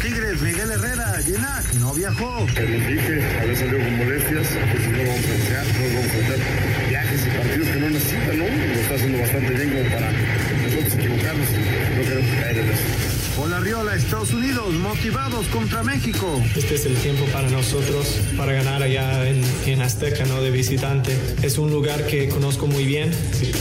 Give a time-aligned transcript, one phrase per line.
[0.00, 2.46] Tigres, Miguel Herrera, Ginac, no viajó.
[2.46, 6.88] Como dije, haber salido con molestias, pues no vamos a desear, no vamos a hacer
[6.88, 8.44] viajes y partidos que no necesitan, ¿no?
[8.44, 10.12] Lo está haciendo bastante bien como para
[10.62, 13.08] nosotros equivocarnos y no queremos caer en eso.
[13.60, 16.40] Riola, Estados Unidos, motivados contra México.
[16.54, 20.40] Este es el tiempo para nosotros, para ganar allá en, en, Azteca, ¿no?
[20.40, 21.16] De visitante.
[21.42, 23.10] Es un lugar que conozco muy bien.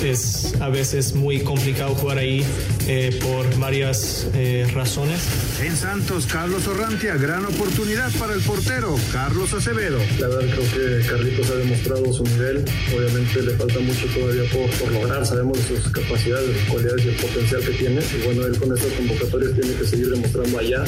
[0.04, 2.46] Es a veces muy complicado jugar ahí
[2.88, 5.20] eh, por varias eh, razones.
[5.62, 10.00] En Santos, Carlos Orrantia, gran oportunidad para el portero, Carlos Acevedo.
[10.20, 12.64] La verdad creo que Carlitos ha demostrado su nivel.
[12.96, 15.26] Obviamente le falta mucho todavía por, por lograr.
[15.26, 18.02] Sabemos de sus capacidades, sus cualidades y el potencial que tiene.
[18.02, 20.84] Y bueno, él con estas convocatorias tiene que seguir demostrando allá.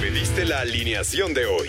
[0.00, 1.68] Pediste la alineación de hoy.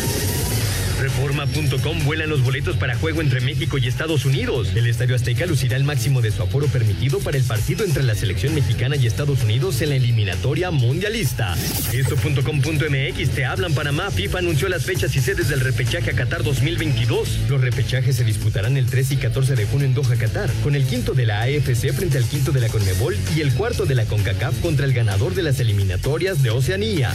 [1.01, 4.69] Reforma.com vuelan los boletos para juego entre México y Estados Unidos.
[4.75, 8.13] El Estadio Azteca lucirá el máximo de su aforo permitido para el partido entre la
[8.13, 11.55] selección mexicana y Estados Unidos en la eliminatoria mundialista.
[11.91, 14.11] Esto.com.mx te hablan Panamá.
[14.11, 17.49] FIFA anunció las fechas y sedes del repechaje a Qatar 2022.
[17.49, 20.85] Los repechajes se disputarán el 13 y 14 de junio en Doha, Qatar, con el
[20.85, 24.05] quinto de la AFC frente al quinto de la Conmebol y el cuarto de la
[24.05, 27.11] CONCACAF contra el ganador de las eliminatorias de Oceanía.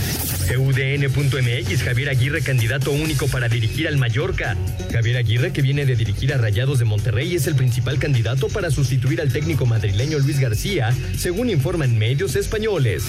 [0.58, 4.56] UDN.mx Javier Aguirre candidato único para dirigir al Mallorca.
[4.90, 8.70] Javier Aguirre, que viene de dirigir a Rayados de Monterrey, es el principal candidato para
[8.70, 13.04] sustituir al técnico madrileño Luis García, según informan medios españoles.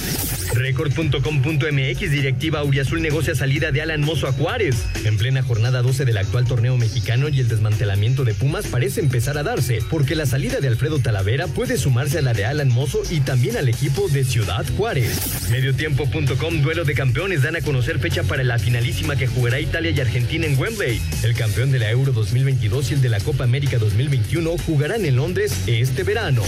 [0.53, 4.75] Record.com.mx Directiva Auriazul negocia salida de Alan Mozo a Juárez.
[5.05, 9.37] En plena jornada 12 del actual torneo mexicano y el desmantelamiento de Pumas parece empezar
[9.37, 13.03] a darse, porque la salida de Alfredo Talavera puede sumarse a la de Alan Mozo
[13.09, 15.49] y también al equipo de Ciudad Juárez.
[15.51, 19.99] Mediotiempo.com Duelo de campeones dan a conocer fecha para la finalísima que jugará Italia y
[19.99, 21.01] Argentina en Wembley.
[21.23, 25.15] El campeón de la Euro 2022 y el de la Copa América 2021 jugarán en
[25.15, 26.43] Londres este verano.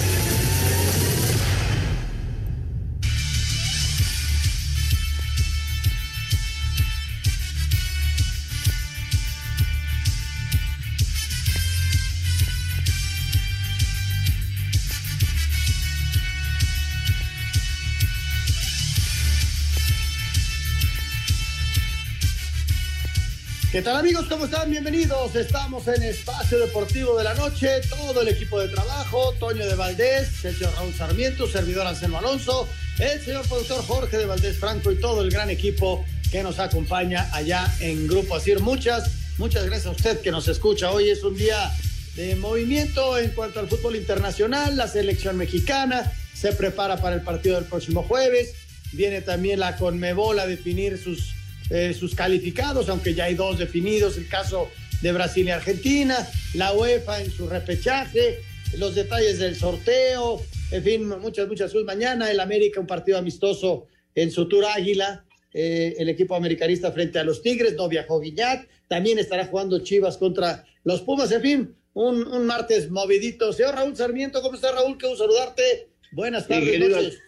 [23.72, 24.26] ¿Qué tal amigos?
[24.28, 24.72] ¿Cómo están?
[24.72, 25.36] Bienvenidos.
[25.36, 27.82] Estamos en Espacio Deportivo de la Noche.
[27.88, 32.68] Todo el equipo de trabajo, Toño de Valdés, el señor Raúl Sarmiento, servidor Anselmo Alonso,
[32.98, 37.30] el señor productor Jorge de Valdés Franco y todo el gran equipo que nos acompaña
[37.32, 38.60] allá en Grupo Asir.
[38.60, 40.90] Muchas, muchas gracias a usted que nos escucha.
[40.90, 41.72] Hoy es un día
[42.16, 44.78] de movimiento en cuanto al fútbol internacional.
[44.78, 48.52] La selección mexicana se prepara para el partido del próximo jueves.
[48.94, 51.39] Viene también la Conmebol a definir sus
[51.70, 54.70] eh, sus calificados, aunque ya hay dos definidos, el caso
[55.02, 58.40] de Brasil y Argentina, la UEFA en su repechaje,
[58.78, 60.42] los detalles del sorteo,
[60.72, 61.86] en fin, muchas, muchas cosas.
[61.86, 67.20] Mañana el América, un partido amistoso en su tour Águila, eh, el equipo americanista frente
[67.20, 71.76] a los Tigres, no viajó Guiñac, también estará jugando Chivas contra los Pumas, en fin,
[71.94, 73.54] un, un martes movidito.
[73.54, 74.98] Señor Raúl Sarmiento, ¿cómo está Raúl?
[74.98, 75.90] Qué gusto saludarte.
[76.12, 77.20] Buenas tardes.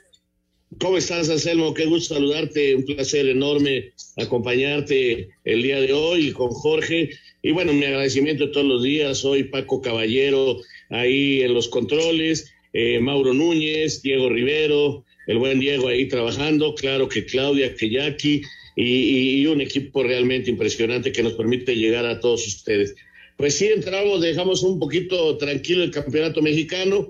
[0.79, 1.73] ¿Cómo estás, Anselmo?
[1.73, 7.09] Qué gusto saludarte, un placer enorme acompañarte el día de hoy con Jorge.
[7.43, 9.17] Y bueno, mi agradecimiento todos los días.
[9.19, 15.89] Soy Paco Caballero, ahí en los controles, eh, Mauro Núñez, Diego Rivero, el buen Diego
[15.89, 18.41] ahí trabajando, claro que Claudia, que Jackie,
[18.75, 22.95] y, y un equipo realmente impresionante que nos permite llegar a todos ustedes.
[23.35, 27.09] Pues sí, entramos, dejamos un poquito tranquilo el campeonato mexicano.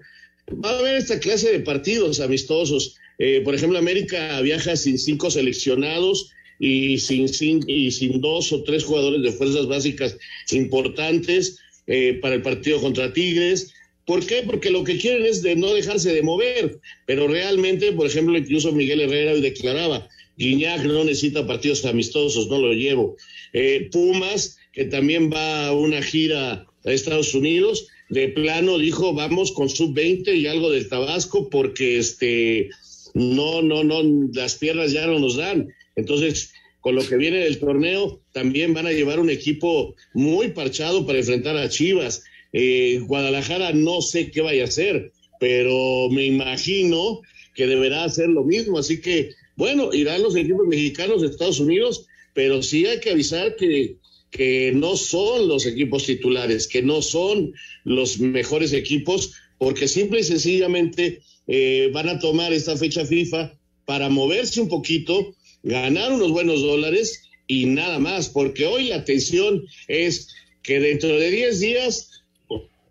[0.52, 5.30] Va a haber esta clase de partidos amistosos eh, por ejemplo, América viaja sin cinco
[5.30, 7.30] seleccionados y sin,
[7.68, 10.18] y sin dos o tres jugadores de fuerzas básicas
[10.50, 13.76] importantes eh, para el partido contra Tigres.
[14.08, 14.42] ¿Por qué?
[14.44, 18.72] Porque lo que quieren es de no dejarse de mover, pero realmente, por ejemplo, incluso
[18.72, 23.18] Miguel Herrera declaraba, Guiñac no necesita partidos amistosos, no lo llevo.
[23.54, 29.52] Eh, Pumas, que también va a una gira a Estados Unidos, de plano dijo, vamos
[29.52, 32.72] con sub-20 y algo del Tabasco, porque este
[33.14, 34.02] no, no, no,
[34.34, 35.74] las piernas ya no nos dan.
[35.96, 41.06] Entonces, con lo que viene del torneo, también van a llevar un equipo muy parchado
[41.06, 42.24] para enfrentar a Chivas.
[42.54, 47.22] Eh, Guadalajara no sé qué vaya a hacer, pero me imagino
[47.54, 48.80] que deberá hacer lo mismo.
[48.80, 53.56] Así que, bueno, irán los equipos mexicanos de Estados Unidos, pero sí hay que avisar
[53.56, 53.98] que,
[54.32, 57.54] que no son los equipos titulares, que no son
[57.84, 61.22] los mejores equipos, porque simple y sencillamente
[61.54, 67.24] eh, van a tomar esta fecha FIFA para moverse un poquito ganar unos buenos dólares
[67.46, 70.30] y nada más, porque hoy la atención es
[70.64, 72.24] que dentro de 10 días,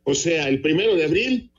[0.05, 1.51] o sea, el primero de abril,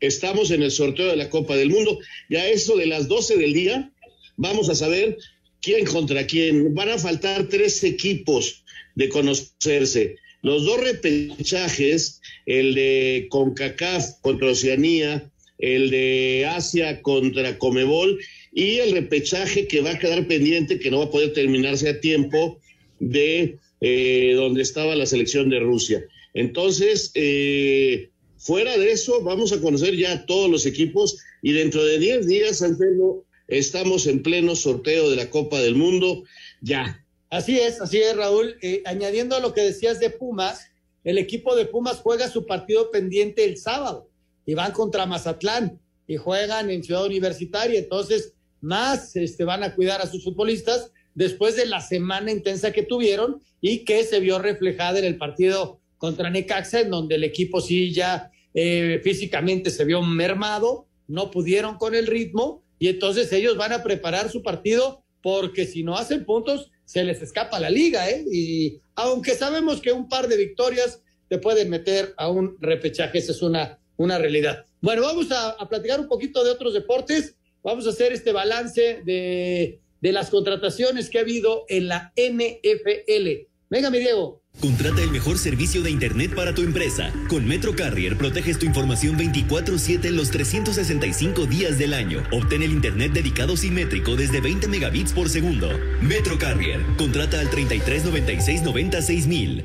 [0.00, 1.98] estamos en el sorteo de la Copa del Mundo.
[2.30, 3.92] Ya eso de las 12 del día,
[4.38, 5.18] vamos a saber
[5.60, 6.74] quién contra quién.
[6.74, 8.64] Van a faltar tres equipos
[8.94, 10.16] de conocerse.
[10.40, 18.18] Los dos repechajes, el de CONCACAF contra Oceanía, el de Asia contra Comebol
[18.52, 22.00] y el repechaje que va a quedar pendiente, que no va a poder terminarse a
[22.00, 22.58] tiempo
[23.00, 26.04] de eh, donde estaba la selección de Rusia.
[26.34, 31.98] Entonces, eh, fuera de eso, vamos a conocer ya todos los equipos y dentro de
[31.98, 36.24] 10 días, Anselmo, estamos en pleno sorteo de la Copa del Mundo.
[36.60, 37.04] Ya.
[37.30, 38.56] Así es, así es, Raúl.
[38.62, 40.68] Eh, añadiendo a lo que decías de Pumas,
[41.04, 44.08] el equipo de Pumas juega su partido pendiente el sábado
[44.46, 47.78] y van contra Mazatlán y juegan en Ciudad Universitaria.
[47.78, 52.82] Entonces, más este, van a cuidar a sus futbolistas después de la semana intensa que
[52.82, 57.60] tuvieron y que se vio reflejada en el partido contra Necaxa, en donde el equipo
[57.60, 63.56] sí ya eh, físicamente se vio mermado, no pudieron con el ritmo y entonces ellos
[63.56, 68.08] van a preparar su partido porque si no hacen puntos se les escapa la liga,
[68.08, 68.24] ¿eh?
[68.30, 73.32] Y aunque sabemos que un par de victorias te pueden meter a un repechaje, esa
[73.32, 74.64] es una, una realidad.
[74.80, 79.80] Bueno, vamos a, platicar un poquito de otros deportes vamos a hacer este balance de,
[80.00, 83.48] de las contrataciones que ha habido en la NFL.
[83.68, 84.42] Venga, mi Diego.
[84.60, 87.12] Contrata el mejor servicio de Internet para tu empresa.
[87.28, 92.22] Con Metro Carrier proteges tu información 24/7 en los 365 días del año.
[92.32, 95.68] Obtén el Internet dedicado simétrico desde 20 megabits por segundo.
[96.00, 96.80] Metro Carrier.
[96.96, 99.64] Contrata al 33 96 96 mil.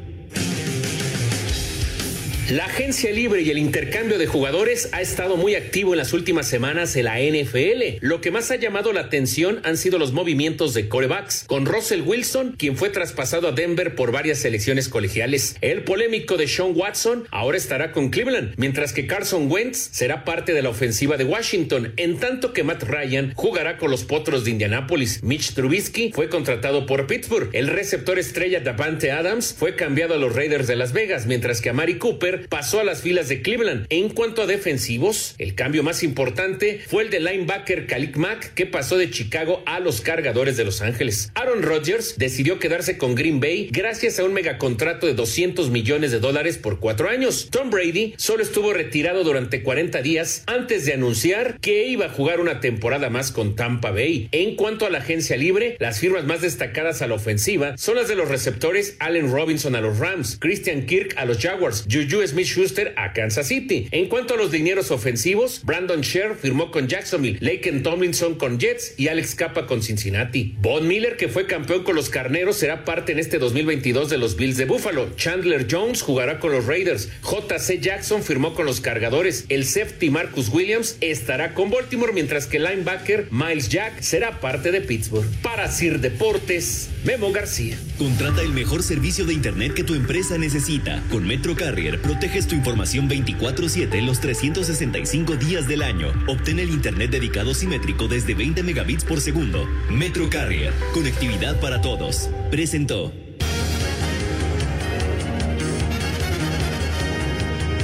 [2.51, 6.49] La agencia libre y el intercambio de jugadores ha estado muy activo en las últimas
[6.49, 7.99] semanas en la NFL.
[8.01, 12.01] Lo que más ha llamado la atención han sido los movimientos de corebacks, con Russell
[12.01, 15.55] Wilson, quien fue traspasado a Denver por varias selecciones colegiales.
[15.61, 20.53] El polémico de Sean Watson ahora estará con Cleveland, mientras que Carson Wentz será parte
[20.53, 24.51] de la ofensiva de Washington, en tanto que Matt Ryan jugará con los Potros de
[24.51, 25.23] Indianápolis.
[25.23, 27.49] Mitch Trubisky fue contratado por Pittsburgh.
[27.53, 31.69] El receptor estrella Davante Adams fue cambiado a los Raiders de Las Vegas, mientras que
[31.69, 33.85] Amari Cooper pasó a las filas de Cleveland.
[33.89, 38.65] En cuanto a defensivos, el cambio más importante fue el de linebacker Khalil Mack, que
[38.65, 41.31] pasó de Chicago a los cargadores de Los Ángeles.
[41.35, 46.19] Aaron Rodgers decidió quedarse con Green Bay gracias a un megacontrato de 200 millones de
[46.19, 47.49] dólares por cuatro años.
[47.51, 52.39] Tom Brady solo estuvo retirado durante 40 días antes de anunciar que iba a jugar
[52.39, 54.29] una temporada más con Tampa Bay.
[54.31, 58.07] En cuanto a la agencia libre, las firmas más destacadas a la ofensiva son las
[58.07, 62.47] de los receptores Allen Robinson a los Rams, Christian Kirk a los Jaguars, Juju Smith
[62.47, 63.87] Schuster a Kansas City.
[63.91, 68.93] En cuanto a los dineros ofensivos, Brandon Sher firmó con Jacksonville, Laken Tomlinson con Jets
[68.97, 70.55] y Alex Capa con Cincinnati.
[70.59, 74.35] Von Miller, que fue campeón con los Carneros, será parte en este 2022 de los
[74.35, 75.09] Bills de Buffalo.
[75.15, 77.09] Chandler Jones jugará con los Raiders.
[77.21, 79.45] JC Jackson firmó con los Cargadores.
[79.49, 84.71] El safety Marcus Williams estará con Baltimore, mientras que el linebacker Miles Jack será parte
[84.71, 85.27] de Pittsburgh.
[85.41, 87.77] Para Sir Deportes, Memo García.
[87.97, 91.03] Contrata el mejor servicio de Internet que tu empresa necesita.
[91.09, 96.11] Con Metro Carrier, proteges tu información 24-7 en los 365 días del año.
[96.27, 99.65] Obtén el Internet dedicado simétrico desde 20 megabits por segundo.
[99.89, 102.29] Metro Carrier, conectividad para todos.
[102.49, 103.13] Presentó.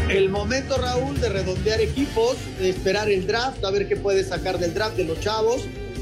[0.09, 4.59] El momento, Raúl, de redondear equipos, de esperar el draft, a ver qué puedes sacar
[4.59, 5.61] del draft de los chavos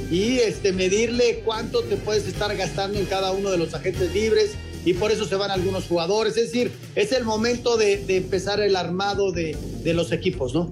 [0.09, 4.55] y este, medirle cuánto te puedes estar gastando en cada uno de los agentes libres
[4.85, 6.37] y por eso se van algunos jugadores.
[6.37, 10.69] Es decir, es el momento de, de empezar el armado de, de, los equipos, ¿no?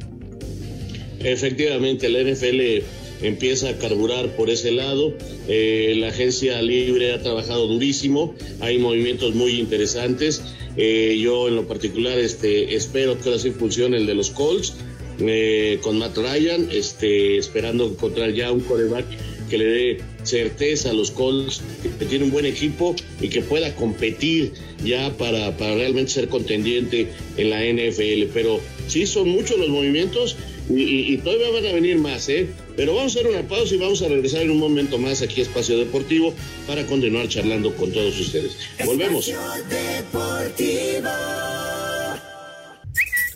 [1.19, 2.83] Efectivamente, la NFL
[3.23, 5.13] empieza a carburar por ese lado.
[5.47, 10.43] Eh, la agencia libre ha trabajado durísimo, hay movimientos muy interesantes.
[10.77, 14.75] Eh, yo en lo particular este, espero que ahora sí funcione el de los Colts.
[15.19, 19.05] Eh, con Matt Ryan, este, esperando encontrar ya un coreback
[19.47, 21.61] que le dé certeza a los Colts,
[21.99, 24.53] que tiene un buen equipo y que pueda competir
[24.83, 28.31] ya para, para realmente ser contendiente en la NFL.
[28.33, 30.35] Pero sí, son muchos los movimientos
[30.69, 32.47] y, y, todavía van a venir más, ¿eh?
[32.75, 35.41] Pero vamos a hacer una pausa y vamos a regresar en un momento más aquí
[35.41, 36.33] a Espacio Deportivo
[36.65, 38.57] para continuar charlando con todos ustedes.
[38.85, 39.31] Volvemos.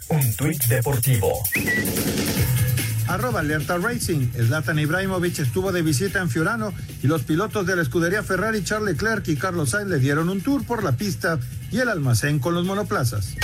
[0.09, 1.43] Un tuit deportivo.
[3.07, 4.31] Arroba Alerta Racing.
[4.33, 8.93] Zlatan Ibrahimovic estuvo de visita en Fiorano y los pilotos de la escudería Ferrari Charles
[8.93, 11.39] Leclerc y Carlos Sainz le dieron un tour por la pista
[11.71, 13.35] y el almacén con los monoplazas.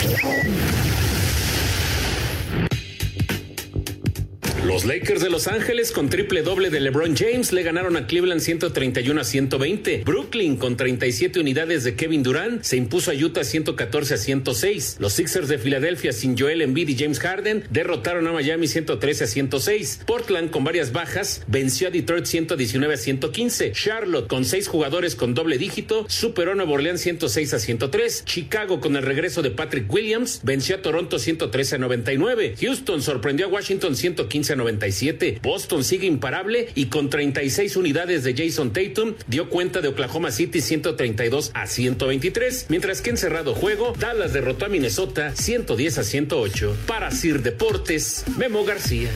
[4.66, 8.40] Los Lakers de Los Ángeles con triple doble de LeBron James le ganaron a Cleveland
[8.40, 10.04] 131 a 120.
[10.06, 14.98] Brooklyn con 37 unidades de Kevin Durant se impuso a Utah 114 a 106.
[15.00, 19.28] Los Sixers de Filadelfia sin Joel Embiid y James Harden derrotaron a Miami 113 a
[19.28, 20.00] 106.
[20.08, 23.74] Portland con varias bajas venció a Detroit 119 a 115.
[23.74, 28.24] Charlotte con seis jugadores con doble dígito superó a Nueva Orleans 106 a 103.
[28.24, 32.56] Chicago con el regreso de Patrick Williams venció a Toronto 113 a 99.
[32.62, 35.40] Houston sorprendió a Washington 115 a 97.
[35.42, 40.62] Boston sigue imparable y con 36 unidades de Jason Tatum dio cuenta de Oklahoma City
[40.62, 46.78] 132 a 123, mientras que en cerrado juego Dallas derrotó a Minnesota 110 a 108.
[46.88, 49.10] Para Sir Deportes, Memo García.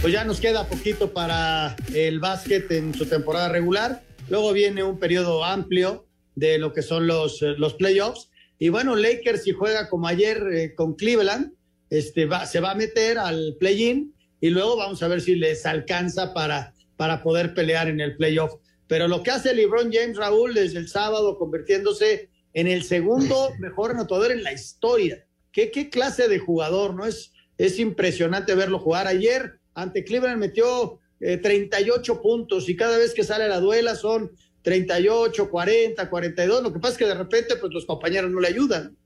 [0.00, 4.02] Pues ya nos queda poquito para el básquet en su temporada regular.
[4.28, 8.31] Luego viene un periodo amplio de lo que son los, los playoffs
[8.62, 11.52] y bueno, Lakers si juega como ayer eh, con Cleveland,
[11.90, 15.66] este va, se va a meter al play-in y luego vamos a ver si les
[15.66, 18.54] alcanza para, para poder pelear en el playoff.
[18.86, 23.90] Pero lo que hace LeBron James Raúl desde el sábado, convirtiéndose en el segundo mejor
[23.90, 25.26] anotador en la historia.
[25.50, 27.04] ¿Qué, qué clase de jugador, ¿no?
[27.04, 29.08] Es, es impresionante verlo jugar.
[29.08, 33.96] Ayer ante Cleveland metió 38 eh, puntos y cada vez que sale a la duela
[33.96, 34.30] son
[34.62, 36.62] 38, 40, 42.
[36.62, 38.96] Lo que pasa es que de repente, pues los compañeros no le ayudan.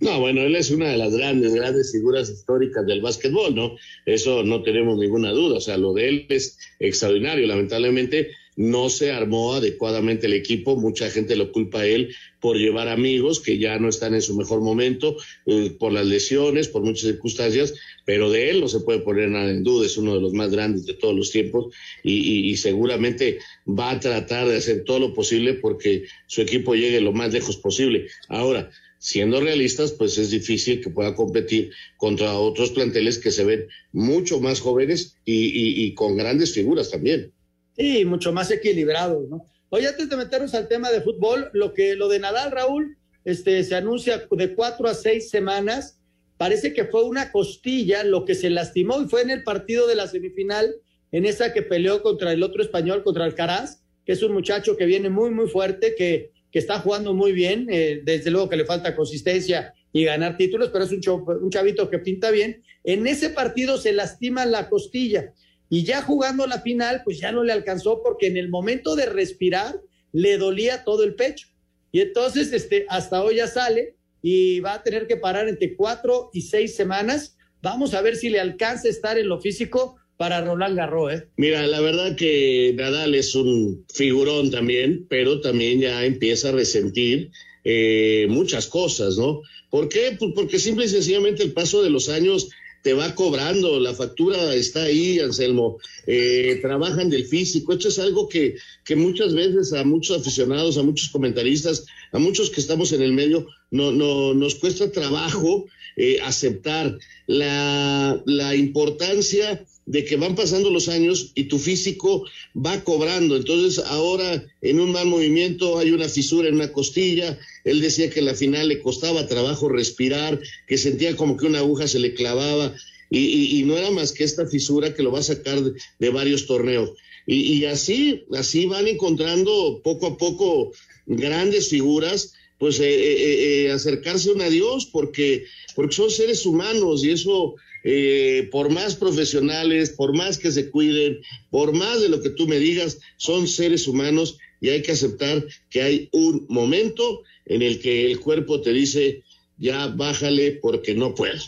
[0.00, 3.76] No, bueno, él es una de las grandes, grandes figuras históricas del básquetbol, ¿no?
[4.06, 5.58] Eso no tenemos ninguna duda.
[5.58, 7.46] O sea, lo de él es extraordinario.
[7.46, 12.88] Lamentablemente, no se armó adecuadamente el equipo, mucha gente lo culpa a él por llevar
[12.88, 15.16] amigos que ya no están en su mejor momento,
[15.46, 19.50] eh, por las lesiones, por muchas circunstancias, pero de él no se puede poner nada
[19.50, 23.92] en duda, es uno de los más grandes de todos los tiempos y, seguramente va
[23.92, 28.08] a tratar de hacer todo lo posible porque su equipo llegue lo más lejos posible.
[28.28, 33.66] Ahora, siendo realistas, pues es difícil que pueda competir contra otros planteles que se ven
[33.92, 37.32] mucho más jóvenes y con grandes figuras también.
[37.80, 39.46] Sí, mucho más equilibrados, ¿no?
[39.70, 43.64] Oye, antes de meternos al tema de fútbol, lo que lo de Nadal, Raúl, este,
[43.64, 45.98] se anuncia de cuatro a seis semanas.
[46.36, 49.94] Parece que fue una costilla lo que se lastimó y fue en el partido de
[49.94, 50.74] la semifinal,
[51.10, 54.84] en esa que peleó contra el otro español, contra Alcaraz, que es un muchacho que
[54.84, 57.66] viene muy, muy fuerte, que, que está jugando muy bien.
[57.70, 61.00] Eh, desde luego que le falta consistencia y ganar títulos, pero es un,
[61.42, 62.62] un chavito que pinta bien.
[62.84, 65.32] En ese partido se lastima la costilla
[65.70, 69.06] y ya jugando la final, pues ya no le alcanzó porque en el momento de
[69.06, 69.80] respirar
[70.12, 71.46] le dolía todo el pecho.
[71.92, 76.30] Y entonces, este, hasta hoy ya sale y va a tener que parar entre cuatro
[76.34, 77.36] y seis semanas.
[77.62, 81.14] Vamos a ver si le alcanza estar en lo físico para Roland Garros.
[81.14, 81.28] ¿eh?
[81.36, 87.30] Mira, la verdad que Nadal es un figurón también, pero también ya empieza a resentir
[87.64, 89.40] eh, muchas cosas, ¿no?
[89.70, 90.16] ¿Por qué?
[90.18, 92.50] Pues porque simple y sencillamente el paso de los años
[92.82, 98.28] te va cobrando, la factura está ahí, Anselmo, eh, trabajan del físico, esto es algo
[98.28, 103.02] que, que muchas veces a muchos aficionados, a muchos comentaristas, a muchos que estamos en
[103.02, 106.98] el medio, no, no, nos cuesta trabajo eh, aceptar.
[107.26, 113.36] La, la importancia de que van pasando los años y tu físico va cobrando.
[113.36, 117.36] Entonces ahora en un mal movimiento hay una fisura en una costilla.
[117.64, 121.58] Él decía que en la final le costaba trabajo respirar, que sentía como que una
[121.58, 122.72] aguja se le clavaba
[123.10, 126.46] y, no era más que esta fisura que lo va a sacar de, de varios
[126.46, 126.90] torneos.
[127.26, 130.70] Y, y, así, así van encontrando poco a poco
[131.06, 137.10] grandes figuras, pues eh, eh, eh, acercarse a adiós porque, porque son seres humanos y
[137.10, 142.28] eso eh, por más profesionales, por más que se cuiden, por más de lo que
[142.28, 147.62] tú me digas, son seres humanos y hay que aceptar que hay un momento en
[147.62, 149.24] el que el cuerpo te dice,
[149.56, 151.40] ya bájale porque no puedo.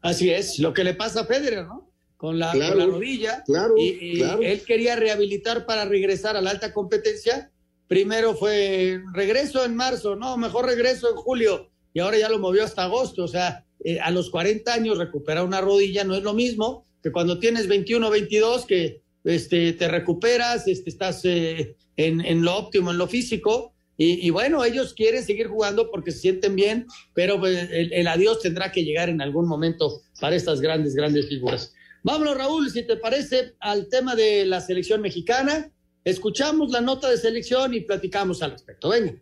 [0.00, 1.92] Así es, lo que le pasa a Federer, ¿no?
[2.16, 3.42] Con la, Claro, con la rodilla.
[3.44, 4.40] claro, y, y claro.
[4.42, 7.52] él quería rehabilitar para regresar a la alta competencia.
[7.88, 11.70] Primero fue regreso en marzo, no, mejor regreso en julio.
[11.94, 13.24] Y ahora ya lo movió hasta agosto.
[13.24, 17.12] O sea, eh, a los 40 años recuperar una rodilla no es lo mismo que
[17.12, 22.90] cuando tienes 21 22, que este, te recuperas, este, estás eh, en, en, lo óptimo,
[22.90, 23.74] en lo físico.
[24.00, 28.38] Y, bueno, ellos quieren seguir jugando porque se sienten bien, pero pues, el, el, adiós
[28.40, 31.74] tendrá que llegar en algún momento para estas grandes, grandes figuras.
[32.04, 35.72] Vámonos, Raúl, si te parece, al tema de la selección mexicana.
[36.08, 38.88] Escuchamos la nota de selección y platicamos al respecto.
[38.88, 39.12] Venga.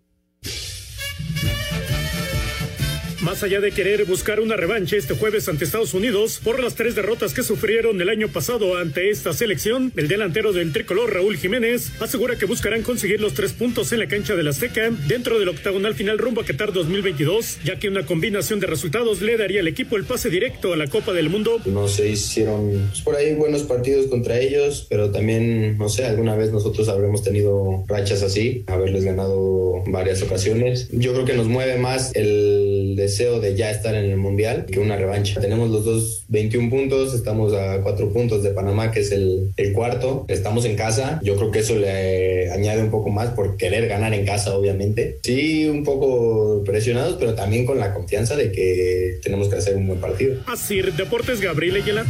[3.26, 6.95] Más allá de querer buscar una revancha este jueves ante Estados Unidos por las tres
[6.95, 11.90] derrotas que sufrieron el año pasado ante esta selección, el delantero del tricolor Raúl Jiménez
[12.00, 15.97] asegura que buscarán conseguir los tres puntos en la cancha del Azteca dentro del octagonal
[15.97, 19.97] final rumbo a Qatar 2022, ya que una combinación de resultados le daría al equipo
[19.97, 21.61] el pase directo a la Copa del Mundo.
[21.64, 26.52] No se hicieron por ahí buenos partidos contra ellos, pero también, no sé, alguna vez
[26.52, 30.88] nosotros habremos tenido rachas así, haberles ganado varias ocasiones.
[30.92, 34.78] Yo creo que nos mueve más el deseo de ya estar en el Mundial que
[34.78, 35.40] una revancha.
[35.40, 39.73] Tenemos los dos 21 puntos, estamos a cuatro puntos de Panamá, que es el, el
[39.73, 40.26] cuarto.
[40.28, 41.18] Estamos en casa.
[41.23, 45.18] Yo creo que eso le añade un poco más por querer ganar en casa, obviamente.
[45.23, 49.87] Sí, un poco presionados, pero también con la confianza de que tenemos que hacer un
[49.87, 50.42] buen partido.
[50.46, 52.04] Así, Deportes Gabriel Ayala.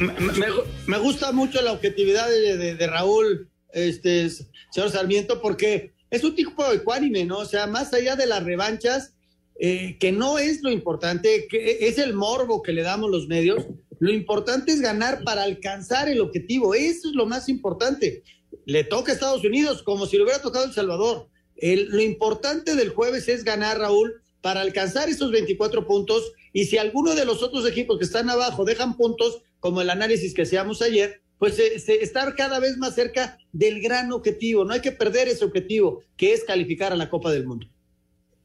[0.00, 0.46] Me, me,
[0.86, 4.30] me, gusta mucho la objetividad de, de, de Raúl, este,
[4.70, 7.38] señor Sarmiento, porque es un tipo ecuánime, ¿no?
[7.38, 9.14] O sea, más allá de las revanchas,
[9.60, 13.66] eh, que no es lo importante, que es el morbo que le damos los medios,
[13.98, 18.22] lo importante es ganar para alcanzar el objetivo, eso es lo más importante.
[18.64, 21.28] Le toca a Estados Unidos como si le hubiera tocado El Salvador.
[21.56, 26.78] El, lo importante del jueves es ganar, Raúl, para alcanzar esos 24 puntos y si
[26.78, 30.80] alguno de los otros equipos que están abajo dejan puntos, como el análisis que hacíamos
[30.82, 34.64] ayer, pues eh, estar cada vez más cerca del gran objetivo.
[34.64, 37.66] No hay que perder ese objetivo, que es calificar a la Copa del Mundo.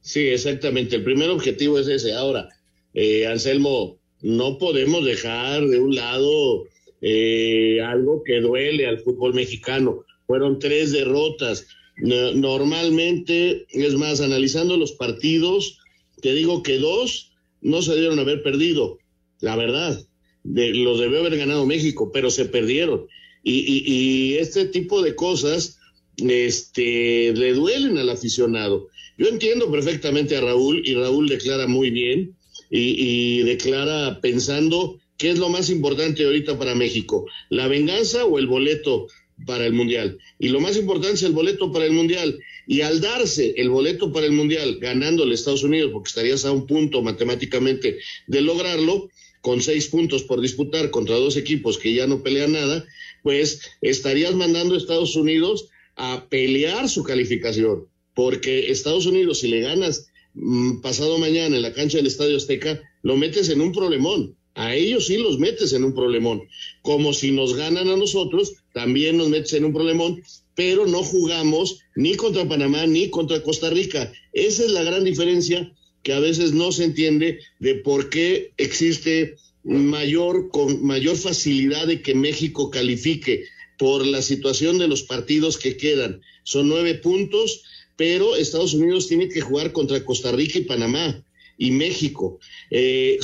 [0.01, 0.97] Sí, exactamente.
[0.97, 2.13] El primer objetivo es ese.
[2.13, 2.49] Ahora,
[2.93, 6.65] eh, Anselmo, no podemos dejar de un lado
[7.01, 10.05] eh, algo que duele al fútbol mexicano.
[10.27, 11.65] Fueron tres derrotas.
[11.97, 15.79] Normalmente, es más, analizando los partidos,
[16.21, 17.31] te digo que dos
[17.61, 18.97] no se debieron haber perdido,
[19.41, 20.03] la verdad
[20.43, 23.07] de, los debió haber ganado México, pero se perdieron.
[23.43, 25.79] Y, este tipo de cosas
[26.17, 28.87] este, le duelen al aficionado.
[29.17, 32.35] Yo entiendo perfectamente a Raúl y Raúl declara muy bien
[32.71, 38.39] y, y declara pensando qué es lo más importante ahorita para México, la venganza o
[38.39, 39.07] el boleto
[39.45, 40.17] para el Mundial.
[40.39, 42.39] Y lo más importante es el boleto para el Mundial.
[42.65, 46.65] Y al darse el boleto para el Mundial, ganándole Estados Unidos, porque estarías a un
[46.65, 49.09] punto matemáticamente de lograrlo,
[49.43, 52.85] con seis puntos por disputar contra dos equipos que ya no pelean nada,
[53.23, 59.59] pues estarías mandando a Estados Unidos a pelear su calificación, porque Estados Unidos, si le
[59.59, 64.37] ganas mmm, pasado mañana en la cancha del Estadio Azteca, lo metes en un problemón.
[64.55, 66.43] A ellos sí los metes en un problemón.
[66.81, 70.23] Como si nos ganan a nosotros, también nos metes en un problemón,
[70.55, 74.09] pero no jugamos ni contra Panamá ni contra Costa Rica.
[74.31, 75.69] Esa es la gran diferencia
[76.03, 82.01] que a veces no se entiende de por qué existe mayor, con mayor facilidad de
[82.01, 83.45] que México califique
[83.77, 86.21] por la situación de los partidos que quedan.
[86.43, 87.63] Son nueve puntos,
[87.95, 91.23] pero Estados Unidos tiene que jugar contra Costa Rica y Panamá
[91.57, 92.39] y México.
[92.69, 93.19] Eh,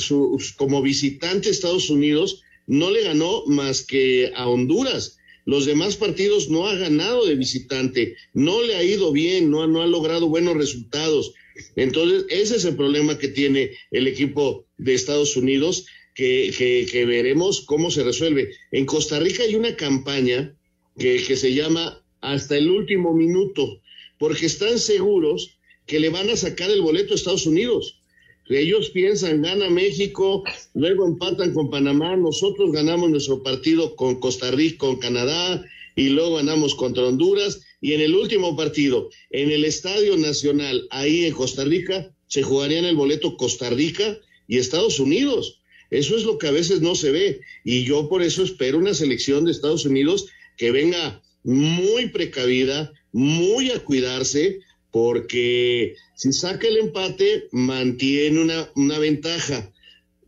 [0.56, 5.18] como visitante Estados Unidos no le ganó más que a Honduras.
[5.44, 9.82] Los demás partidos no ha ganado de visitante, no le ha ido bien, no, no
[9.82, 11.32] ha logrado buenos resultados.
[11.76, 17.62] Entonces, ese es el problema que tiene el equipo de Estados Unidos, que, que, veremos
[17.62, 18.50] cómo se resuelve.
[18.72, 20.54] En Costa Rica hay una campaña
[20.98, 23.80] que, que se llama Hasta el último minuto,
[24.18, 28.00] porque están seguros que le van a sacar el boleto a Estados Unidos.
[28.48, 30.42] Ellos piensan, gana México,
[30.74, 36.36] luego empatan con Panamá, nosotros ganamos nuestro partido con Costa Rica, con Canadá, y luego
[36.36, 41.64] ganamos contra Honduras, y en el último partido, en el Estadio Nacional, ahí en Costa
[41.64, 45.60] Rica, se jugarían el boleto Costa Rica y Estados Unidos.
[45.90, 47.40] Eso es lo que a veces no se ve.
[47.64, 53.70] Y yo por eso espero una selección de Estados Unidos que venga muy precavida, muy
[53.70, 54.60] a cuidarse,
[54.92, 59.72] porque si saca el empate, mantiene una, una ventaja.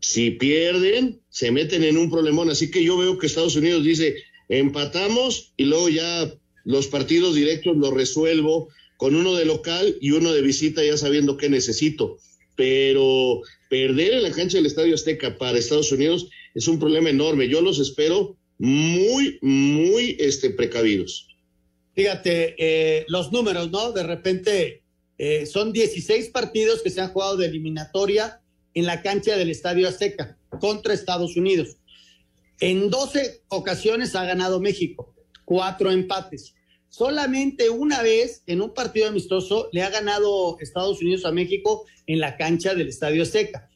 [0.01, 2.49] Si pierden, se meten en un problemón.
[2.49, 4.15] Así que yo veo que Estados Unidos dice,
[4.49, 10.31] empatamos y luego ya los partidos directos los resuelvo con uno de local y uno
[10.31, 12.17] de visita ya sabiendo qué necesito.
[12.55, 17.49] Pero perder en la cancha del Estadio Azteca para Estados Unidos es un problema enorme.
[17.49, 21.27] Yo los espero muy, muy este, precavidos.
[21.95, 23.91] Fíjate, eh, los números, ¿no?
[23.91, 24.83] De repente
[25.17, 28.41] eh, son 16 partidos que se han jugado de eliminatoria
[28.73, 30.37] en la cancha del Estadio Azteca.
[30.59, 31.77] contra Estados Unidos.
[32.59, 35.12] En 12 ocasiones ha ganado México,
[35.45, 36.53] cuatro empates.
[36.89, 42.19] Solamente una vez en un partido amistoso le ha ganado Estados Unidos a México en
[42.19, 43.69] la cancha del Estadio Azteca.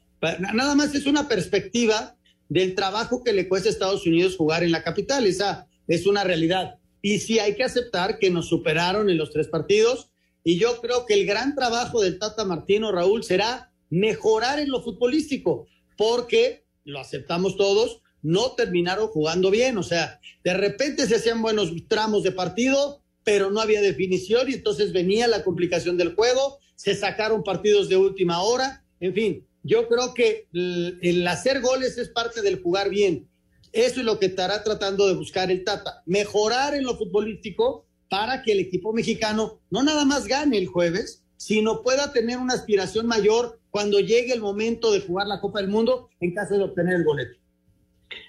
[0.54, 2.16] Nada más es una perspectiva
[2.50, 5.26] del trabajo que le cuesta a Estados Unidos jugar en la capital.
[5.26, 6.80] Esa es una realidad.
[7.02, 10.10] Y sí hay que aceptar que nos superaron en los tres partidos.
[10.44, 14.82] Y yo creo que el gran trabajo del Tata Martino, Raúl, será mejorar en lo
[14.82, 19.78] futbolístico, porque lo aceptamos todos, no terminaron jugando bien.
[19.78, 24.56] O sea, de repente se hacían buenos tramos de partido, pero no había definición y
[24.56, 29.88] entonces venía la complicación del juego, se sacaron partidos de última hora, en fin, yo
[29.88, 33.30] creo que el hacer goles es parte del jugar bien.
[33.72, 38.42] Eso es lo que estará tratando de buscar el Tata, mejorar en lo futbolístico para
[38.44, 43.08] que el equipo mexicano no nada más gane el jueves, sino pueda tener una aspiración
[43.08, 46.96] mayor cuando llegue el momento de jugar la Copa del Mundo en caso de obtener
[46.96, 47.38] el boleto.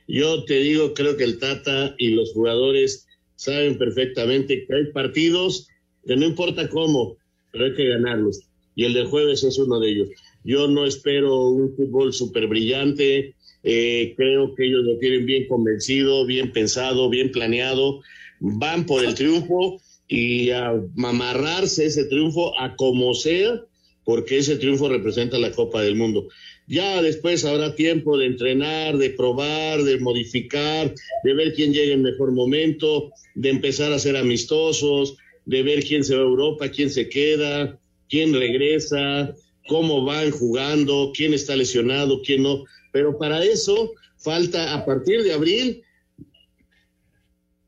[0.07, 5.69] Yo te digo, creo que el Tata y los jugadores saben perfectamente que hay partidos
[6.07, 7.17] que no importa cómo,
[7.53, 8.41] pero hay que ganarlos.
[8.75, 10.09] Y el del jueves es uno de ellos.
[10.45, 13.35] Yo no espero un fútbol súper brillante.
[13.63, 18.01] Eh, creo que ellos lo tienen bien convencido, bien pensado, bien planeado.
[18.41, 23.61] Van por el triunfo y a amarrarse ese triunfo a como sea,
[24.05, 26.29] porque ese triunfo representa la Copa del Mundo.
[26.69, 32.03] Ya después habrá tiempo de entrenar, de probar, de modificar, de ver quién llega en
[32.03, 36.91] mejor momento, de empezar a ser amistosos, de ver quién se va a Europa, quién
[36.91, 39.35] se queda, quién regresa,
[39.67, 42.65] cómo van jugando, quién está lesionado, quién no.
[42.93, 45.83] Pero para eso falta a partir de abril,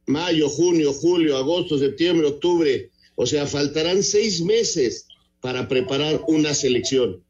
[0.07, 2.91] mayo, junio, julio, agosto, septiembre, octubre.
[3.15, 5.07] O sea, faltarán seis meses
[5.41, 7.25] para preparar una selección.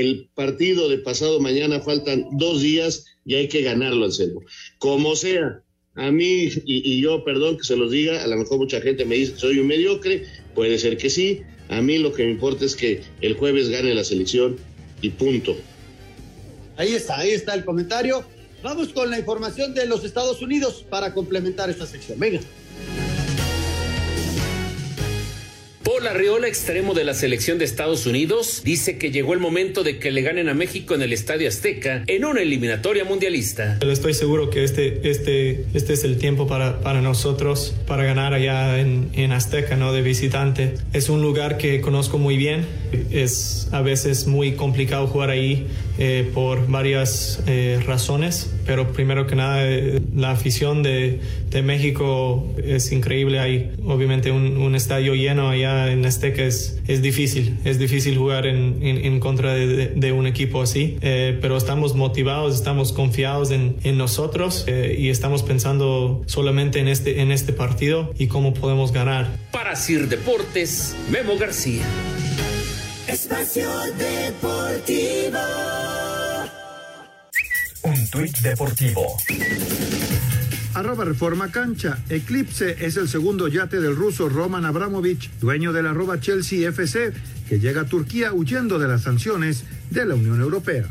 [0.00, 4.42] El partido de pasado mañana faltan dos días y hay que ganarlo, Anselmo.
[4.78, 5.62] Como sea,
[5.94, 9.04] a mí, y, y, yo, perdón que se los diga, a lo mejor mucha gente
[9.04, 12.64] me dice soy un mediocre, puede ser que sí, a mí lo que me importa
[12.64, 14.56] es que el jueves gane la selección
[15.02, 15.56] y punto.
[16.76, 18.24] Ahí está, ahí está el comentario.
[18.62, 22.18] Vamos con la información de los Estados Unidos para complementar esta sección.
[22.18, 22.40] Venga.
[25.98, 29.98] Paul Arriola, extremo de la selección de Estados Unidos, dice que llegó el momento de
[29.98, 33.78] que le ganen a México en el Estadio Azteca en una eliminatoria mundialista.
[33.80, 38.78] Estoy seguro que este, este, este es el tiempo para, para nosotros, para ganar allá
[38.78, 39.92] en, en Azteca, ¿no?
[39.92, 40.74] De visitante.
[40.92, 42.64] Es un lugar que conozco muy bien.
[43.10, 45.66] Es a veces muy complicado jugar ahí
[46.00, 51.18] eh, por varias eh, razones, pero primero que nada eh, la afición de,
[51.50, 53.40] de, México es increíble.
[53.40, 58.46] Hay obviamente un, un, estadio lleno allá en Azteca, es, es difícil, es difícil jugar
[58.46, 63.76] en, en, en contra de, de, un equipo así, pero estamos motivados, estamos confiados en,
[63.82, 69.28] en nosotros y estamos pensando solamente en este, en este partido y cómo podemos ganar.
[69.52, 71.82] Para Sir Deportes, Memo García.
[73.06, 75.38] Espacio Deportivo.
[77.82, 79.16] Un tuit deportivo.
[80.78, 81.98] Arroba Reforma Cancha.
[82.08, 87.12] Eclipse es el segundo yate del ruso Roman Abramovich, dueño del arroba Chelsea FC,
[87.48, 90.84] que llega a Turquía huyendo de las sanciones de la Unión Europea.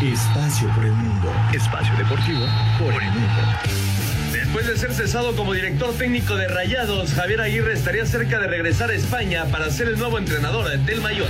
[0.00, 1.32] Espacio por el mundo.
[1.52, 2.46] Espacio deportivo
[2.78, 3.91] por el mundo.
[4.52, 8.90] Después de ser cesado como director técnico de Rayados, Javier Aguirre estaría cerca de regresar
[8.90, 11.28] a España para ser el nuevo entrenador del Mayor.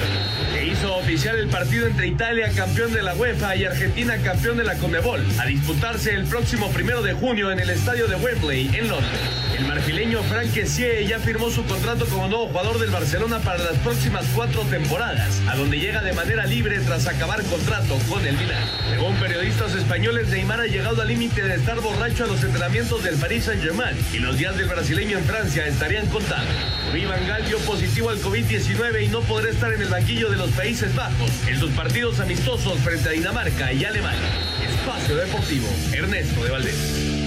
[0.58, 4.64] E hizo oficial el partido entre Italia, campeón de la UEFA, y Argentina, campeón de
[4.64, 8.88] la Conmebol, a disputarse el próximo primero de junio en el estadio de Wembley, en
[8.88, 9.20] Londres.
[9.62, 13.78] El marfileño Frank Kessie ya firmó su contrato como nuevo jugador del Barcelona para las
[13.78, 18.64] próximas cuatro temporadas, a donde llega de manera libre tras acabar contrato con el Milan.
[18.90, 23.14] Según periodistas españoles, Neymar ha llegado al límite de estar borracho a los entrenamientos del
[23.14, 26.48] Paris Saint-Germain y los días del brasileño en Francia estarían contados.
[26.92, 30.50] Iván Gal dio positivo al COVID-19 y no podrá estar en el banquillo de los
[30.50, 34.28] Países Bajos en sus partidos amistosos frente a Dinamarca y Alemania.
[34.68, 37.21] Espacio Deportivo, Ernesto de Valdés.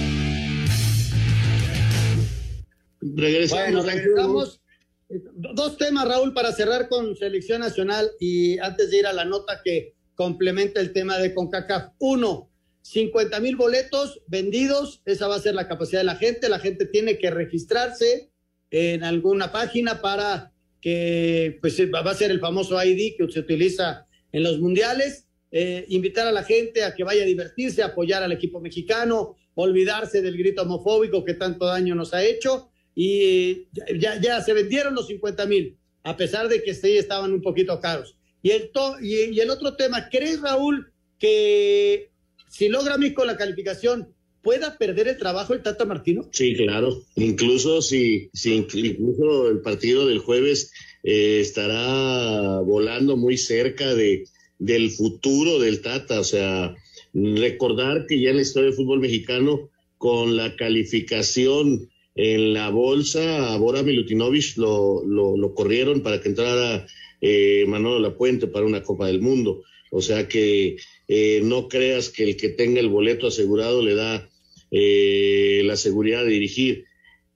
[3.16, 3.64] Regresamos.
[3.64, 4.60] Bueno, regresamos.
[5.08, 9.60] Dos temas, Raúl, para cerrar con selección nacional y antes de ir a la nota
[9.64, 11.92] que complementa el tema de CONCACAF.
[11.98, 12.50] Uno,
[12.82, 16.48] 50 mil boletos vendidos, esa va a ser la capacidad de la gente.
[16.48, 18.30] La gente tiene que registrarse
[18.70, 24.06] en alguna página para que, pues va a ser el famoso ID que se utiliza
[24.32, 25.26] en los mundiales.
[25.52, 30.20] Eh, invitar a la gente a que vaya a divertirse, apoyar al equipo mexicano, olvidarse
[30.20, 33.68] del grito homofóbico que tanto daño nos ha hecho y
[34.00, 37.78] ya, ya se vendieron los 50 mil, a pesar de que sí estaban un poquito
[37.78, 38.16] caros.
[38.42, 38.70] Y el,
[39.02, 42.10] y, el otro tema, ¿crees, Raúl, que
[42.48, 44.08] si logra México la calificación,
[44.42, 46.28] pueda perder el trabajo el Tata Martino?
[46.32, 47.02] Sí, claro.
[47.16, 54.24] Incluso si, si incluso el partido del jueves eh, estará volando muy cerca de,
[54.58, 56.20] del futuro del Tata.
[56.20, 56.74] O sea,
[57.12, 63.52] recordar que ya en la historia del fútbol mexicano, con la calificación en la bolsa,
[63.52, 66.86] a Bora Milutinovich lo, lo, corrieron para que entrara
[67.20, 69.62] eh, Manolo Lapuente para una Copa del Mundo.
[69.90, 74.28] O sea que eh, no creas que el que tenga el boleto asegurado le da
[74.70, 76.84] eh, la seguridad de dirigir.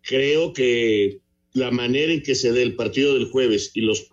[0.00, 1.20] Creo que
[1.52, 4.08] la manera en que se dé el partido del jueves y los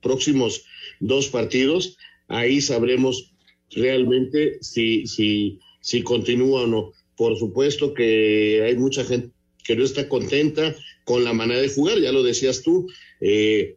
[0.00, 0.64] próximos
[1.00, 1.96] dos partidos,
[2.28, 3.34] ahí sabremos
[3.70, 6.92] realmente si, si, si continúa o no.
[7.16, 9.32] Por supuesto que hay mucha gente
[9.64, 12.88] que no está contenta con la manera de jugar, ya lo decías tú,
[13.20, 13.76] eh,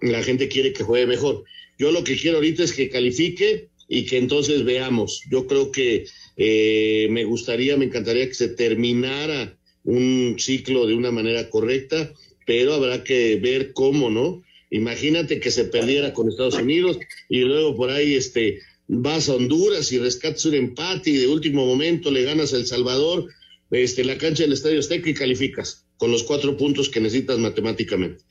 [0.00, 1.44] la gente quiere que juegue mejor.
[1.78, 5.22] Yo lo que quiero ahorita es que califique y que entonces veamos.
[5.30, 11.10] Yo creo que eh, me gustaría, me encantaría que se terminara un ciclo de una
[11.10, 12.12] manera correcta,
[12.46, 14.42] pero habrá que ver cómo, ¿no?
[14.70, 19.90] Imagínate que se perdiera con Estados Unidos y luego por ahí este vas a Honduras
[19.92, 23.26] y rescatas un empate y de último momento le ganas a El Salvador,
[23.70, 28.24] este, la cancha del Estadio Azteca y calificas con los cuatro puntos que necesitas matemáticamente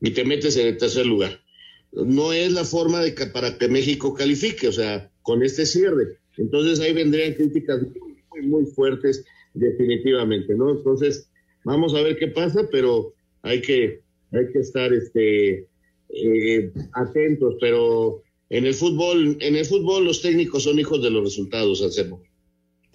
[0.00, 1.40] y te metes en el tercer lugar.
[1.92, 6.18] No es la forma de que, para que México califique, o sea, con este cierre.
[6.36, 7.80] Entonces ahí vendrían críticas
[8.30, 9.24] muy, muy fuertes
[9.54, 10.70] definitivamente, ¿no?
[10.70, 11.28] Entonces,
[11.64, 15.66] vamos a ver qué pasa, pero hay que, hay que estar este,
[16.10, 21.24] eh, atentos, pero en el fútbol, en el fútbol los técnicos son hijos de los
[21.24, 22.22] resultados, Anselmo.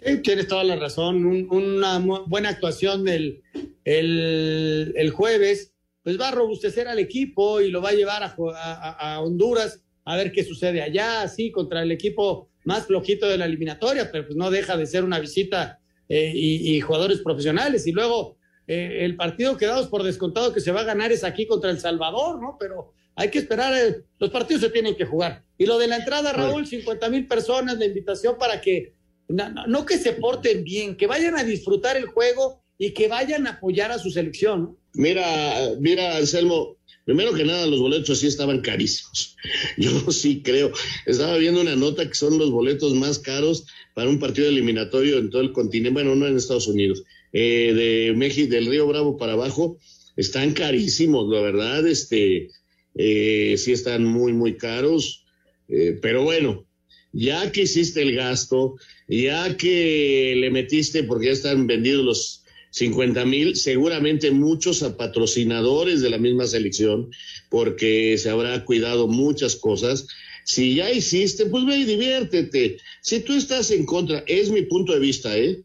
[0.05, 1.25] Sí, tienes toda la razón.
[1.49, 3.41] una buena actuación del
[3.85, 9.81] el, jueves, pues va a robustecer al equipo y lo va a llevar a, Honduras
[10.05, 14.25] a ver qué sucede allá, así contra el equipo más flojito de la eliminatoria, pero
[14.25, 17.87] pues no deja de ser una visita eh, y, jugadores profesionales.
[17.87, 18.37] Y luego
[18.67, 21.79] eh, el partido quedados por descontado que se va a ganar es aquí contra El
[21.79, 22.57] Salvador, ¿no?
[22.59, 25.43] Pero hay que esperar, eh, los partidos se tienen que jugar.
[25.57, 28.93] Y lo de la entrada, Raúl, 50 mil personas, de invitación para que,
[29.27, 33.51] no, que se porten bien, que vayan a disfrutar el juego y que vayan a
[33.51, 34.77] apoyar a su selección.
[34.93, 39.35] Mira, mira, Anselmo, primero que nada, los boletos sí estaban carísimos.
[39.77, 40.71] Yo sí creo.
[41.05, 45.29] Estaba viendo una nota que son los boletos más caros para un partido eliminatorio en
[45.29, 49.33] todo el continente, bueno, no en Estados Unidos, eh, de México, del Río Bravo para
[49.33, 49.77] abajo,
[50.15, 52.49] están carísimos, la verdad, este,
[52.95, 55.25] eh, sí están muy, muy caros,
[55.67, 56.65] eh, pero bueno,
[57.13, 58.75] ya que hiciste el gasto,
[59.07, 66.01] ya que le metiste, porque ya están vendidos los 50 mil, seguramente muchos a patrocinadores
[66.01, 67.11] de la misma selección,
[67.49, 70.07] porque se habrá cuidado muchas cosas.
[70.43, 72.77] Si ya hiciste, pues ve y diviértete.
[73.01, 75.61] Si tú estás en contra, es mi punto de vista, ¿eh?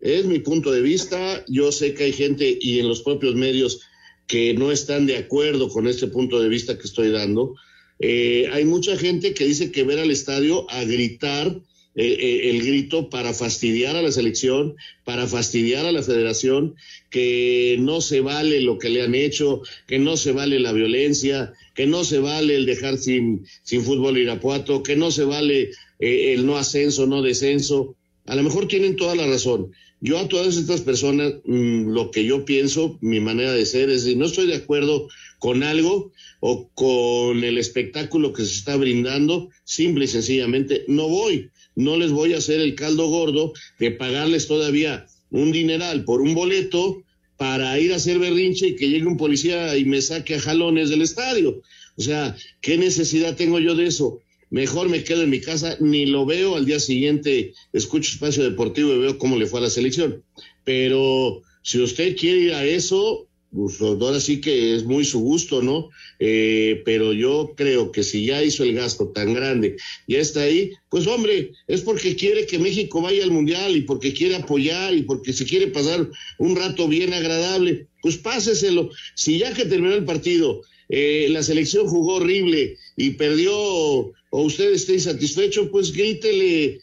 [0.00, 1.44] Es mi punto de vista.
[1.48, 3.80] Yo sé que hay gente y en los propios medios
[4.28, 7.56] que no están de acuerdo con este punto de vista que estoy dando.
[8.06, 11.46] Eh, hay mucha gente que dice que ver al estadio a gritar
[11.94, 16.74] eh, eh, el grito para fastidiar a la selección, para fastidiar a la federación,
[17.08, 21.54] que no se vale lo que le han hecho, que no se vale la violencia,
[21.74, 26.44] que no se vale el dejar sin, sin fútbol Irapuato, que no se vale el
[26.44, 27.96] no ascenso, no descenso.
[28.26, 29.72] A lo mejor tienen toda la razón,
[30.04, 34.04] yo a todas estas personas, mm, lo que yo pienso, mi manera de ser es,
[34.04, 39.48] si no estoy de acuerdo con algo o con el espectáculo que se está brindando,
[39.64, 41.48] simple y sencillamente no voy.
[41.74, 46.34] No les voy a hacer el caldo gordo de pagarles todavía un dineral por un
[46.34, 47.02] boleto
[47.38, 50.90] para ir a hacer berrinche y que llegue un policía y me saque a jalones
[50.90, 51.62] del estadio.
[51.96, 54.20] O sea, ¿qué necesidad tengo yo de eso?
[54.54, 58.94] Mejor me quedo en mi casa, ni lo veo, al día siguiente escucho espacio deportivo
[58.94, 60.22] y veo cómo le fue a la selección.
[60.62, 65.60] Pero si usted quiere ir a eso, pues ahora sí que es muy su gusto,
[65.60, 65.90] ¿no?
[66.20, 69.74] Eh, pero yo creo que si ya hizo el gasto tan grande,
[70.06, 74.14] ya está ahí, pues hombre, es porque quiere que México vaya al Mundial y porque
[74.14, 78.90] quiere apoyar y porque se quiere pasar un rato bien agradable, pues páseselo.
[79.16, 84.72] Si ya que terminó el partido, eh, la selección jugó horrible y perdió o usted
[84.72, 86.80] esté insatisfecho, pues grítele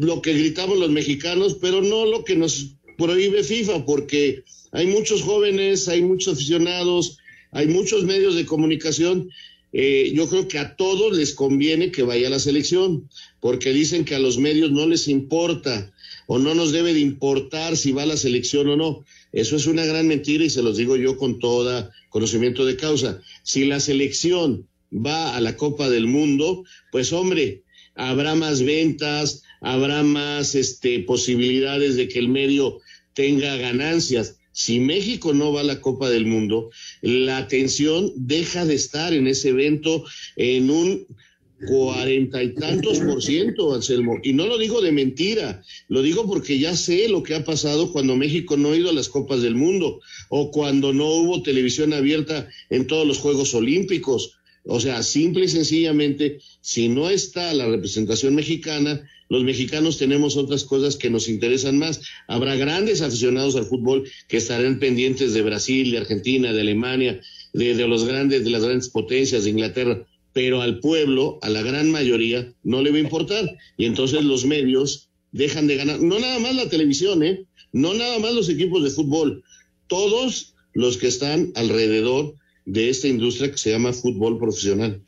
[0.00, 5.22] lo que gritamos los mexicanos, pero no lo que nos prohíbe FIFA, porque hay muchos
[5.22, 7.18] jóvenes, hay muchos aficionados,
[7.52, 9.30] hay muchos medios de comunicación.
[9.72, 14.04] Eh, yo creo que a todos les conviene que vaya a la selección, porque dicen
[14.04, 15.94] que a los medios no les importa
[16.26, 19.04] o no nos debe de importar si va a la selección o no.
[19.30, 23.20] Eso es una gran mentira y se los digo yo con toda conocimiento de causa.
[23.44, 27.62] Si la selección va a la Copa del Mundo, pues hombre,
[27.94, 32.78] habrá más ventas, habrá más este, posibilidades de que el medio
[33.14, 34.36] tenga ganancias.
[34.52, 39.26] Si México no va a la Copa del Mundo, la atención deja de estar en
[39.26, 40.04] ese evento
[40.36, 41.06] en un
[41.66, 44.18] cuarenta y tantos por ciento, Anselmo.
[44.22, 47.92] Y no lo digo de mentira, lo digo porque ya sé lo que ha pasado
[47.92, 51.92] cuando México no ha ido a las Copas del Mundo o cuando no hubo televisión
[51.92, 54.38] abierta en todos los Juegos Olímpicos.
[54.64, 60.64] O sea, simple y sencillamente, si no está la representación mexicana, los mexicanos tenemos otras
[60.64, 62.02] cosas que nos interesan más.
[62.28, 67.20] Habrá grandes aficionados al fútbol que estarán pendientes de Brasil, de Argentina, de Alemania,
[67.52, 71.90] de, los grandes, de las grandes potencias, de Inglaterra, pero al pueblo, a la gran
[71.90, 73.56] mayoría, no le va a importar.
[73.76, 77.46] Y entonces los medios dejan de ganar, no nada más la televisión, ¿eh?
[77.72, 79.42] no nada más los equipos de fútbol,
[79.88, 85.02] todos los que están alrededor de esta industria que se llama fútbol profesional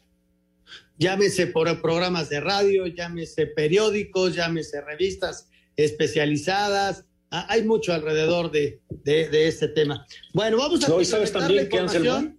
[0.98, 7.04] llámese por programas de radio, llámese periódicos, llámese revistas especializadas.
[7.30, 10.06] Ah, hay mucho alrededor de, de, este tema.
[10.32, 12.34] Bueno, vamos a no, sabes también que Anselmo.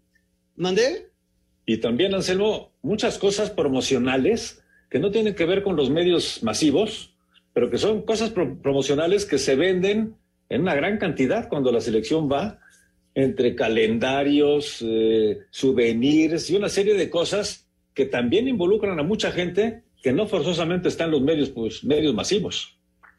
[0.56, 1.12] ¿Mandé?
[1.66, 7.14] Y también, Anselmo, muchas cosas promocionales que no tienen que ver con los medios masivos,
[7.54, 10.16] pero que son cosas promocionales que se venden
[10.48, 12.60] en una gran cantidad cuando la selección va,
[13.16, 19.84] entre calendarios, eh, souvenirs y una serie de cosas que también involucran a mucha gente
[20.04, 22.78] que no forzosamente está en los medios, pues, medios masivos.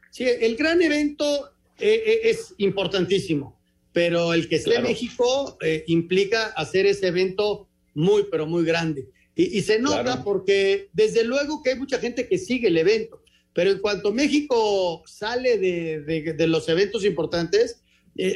[0.09, 3.59] Sí, el gran evento eh, eh, es importantísimo,
[3.91, 9.09] pero el que esté en México eh, implica hacer ese evento muy, pero muy grande.
[9.35, 13.21] Y, se nota porque desde luego que hay mucha gente que sigue el evento,
[13.53, 17.83] pero en cuanto México sale de, de, los eventos importantes,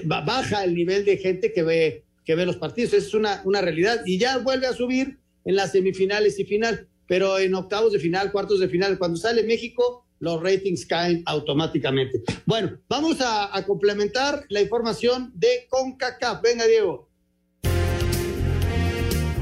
[0.06, 2.94] baja el nivel de gente que ve, que ve los partidos.
[2.94, 4.02] Esa es una, una realidad.
[4.06, 8.32] Y ya vuelve a subir en las semifinales y final, pero en octavos de final,
[8.32, 12.22] cuartos de final, cuando sale México, los ratings caen automáticamente.
[12.46, 16.41] Bueno, vamos a, a complementar la información de CONCACAF.
[16.41, 17.11] Venga, Diego.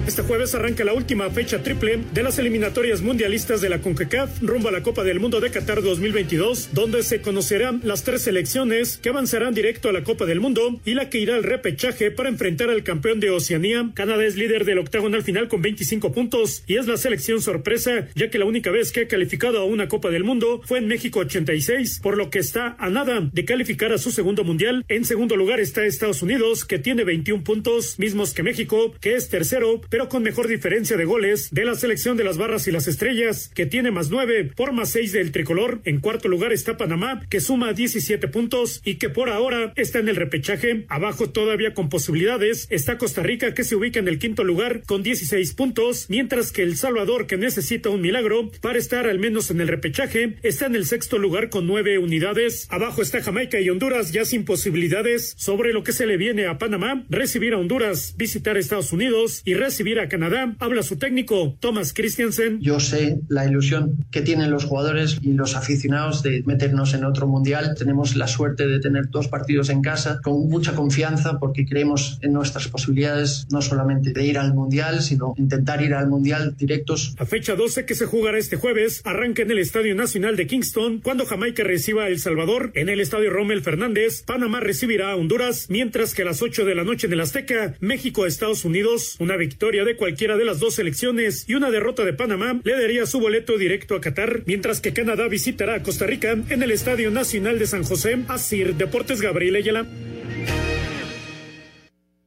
[0.09, 4.69] Este jueves arranca la última fecha triple de las eliminatorias mundialistas de la CONCACAF rumbo
[4.69, 9.09] a la Copa del Mundo de Qatar 2022, donde se conocerán las tres selecciones que
[9.09, 12.71] avanzarán directo a la Copa del Mundo y la que irá al repechaje para enfrentar
[12.71, 13.91] al campeón de Oceanía.
[13.93, 18.31] Canadá es líder del octagonal final con 25 puntos y es la selección sorpresa, ya
[18.31, 21.19] que la única vez que ha calificado a una Copa del Mundo fue en México
[21.19, 24.83] 86, por lo que está a nada de calificar a su segundo mundial.
[24.87, 29.29] En segundo lugar está Estados Unidos, que tiene 21 puntos, mismos que México, que es
[29.29, 32.87] tercero, pero con mejor diferencia de goles de la selección de las barras y las
[32.87, 35.81] estrellas, que tiene más nueve por más seis del tricolor.
[35.83, 40.07] En cuarto lugar está Panamá, que suma 17 puntos y que por ahora está en
[40.07, 40.85] el repechaje.
[40.87, 45.03] Abajo todavía con posibilidades está Costa Rica, que se ubica en el quinto lugar con
[45.03, 49.59] 16 puntos, mientras que El Salvador, que necesita un milagro para estar al menos en
[49.59, 52.67] el repechaje, está en el sexto lugar con nueve unidades.
[52.69, 56.57] Abajo está Jamaica y Honduras ya sin posibilidades sobre lo que se le viene a
[56.57, 60.55] Panamá, recibir a Honduras, visitar Estados Unidos y recibir a Canadá.
[60.59, 62.59] Habla su técnico, Thomas Christiansen.
[62.59, 67.27] Yo sé la ilusión que tienen los jugadores y los aficionados de meternos en otro
[67.27, 67.75] mundial.
[67.77, 72.33] Tenemos la suerte de tener dos partidos en casa con mucha confianza porque creemos en
[72.33, 77.15] nuestras posibilidades no solamente de ir al mundial, sino intentar ir al mundial directos.
[77.17, 80.99] A fecha 12 que se jugará este jueves arranca en el Estadio Nacional de Kingston
[80.99, 82.71] cuando Jamaica reciba a El Salvador.
[82.75, 86.75] En el Estadio Rommel Fernández, Panamá recibirá a Honduras, mientras que a las 8 de
[86.75, 89.15] la noche en el Azteca, México a Estados Unidos.
[89.19, 93.05] Una victoria de cualquiera de las dos selecciones y una derrota de Panamá le daría
[93.05, 97.11] su boleto directo a Qatar, mientras que Canadá visitará a Costa Rica en el Estadio
[97.11, 98.17] Nacional de San José.
[98.27, 99.85] Asir Deportes Gabriel Ayala.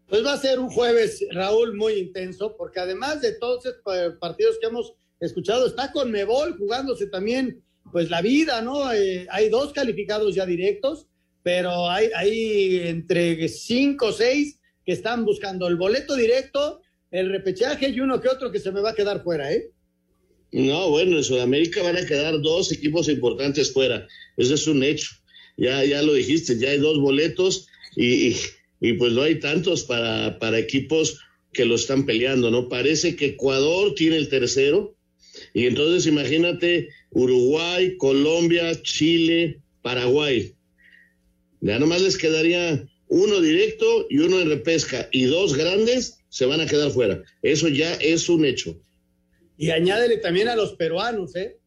[0.06, 3.82] Pues va a ser un jueves, Raúl, muy intenso, porque además de todos estos
[4.20, 8.92] partidos que hemos escuchado, está con Mebol jugándose también, pues la vida, ¿no?
[8.92, 11.08] Eh, hay dos calificados ya directos,
[11.42, 16.80] pero hay, hay entre cinco o seis que están buscando el boleto directo
[17.12, 19.70] el repechaje y uno que otro que se me va a quedar fuera, ¿eh?
[20.50, 24.06] No, bueno, en Sudamérica van a quedar dos equipos importantes fuera.
[24.36, 25.10] Eso es un hecho.
[25.56, 28.34] Ya, ya lo dijiste, ya hay dos boletos y,
[28.80, 31.20] y, pues no hay tantos para, para equipos
[31.52, 32.68] que lo están peleando, ¿no?
[32.68, 34.96] Parece que Ecuador tiene el tercero
[35.52, 40.54] y entonces imagínate Uruguay, Colombia, Chile, Paraguay.
[41.60, 46.62] Ya nomás les quedaría uno directo y uno en repesca y dos grandes se van
[46.62, 47.22] a quedar fuera.
[47.42, 48.80] Eso ya es un hecho.
[49.58, 51.58] Y añádele también a los peruanos, ¿eh?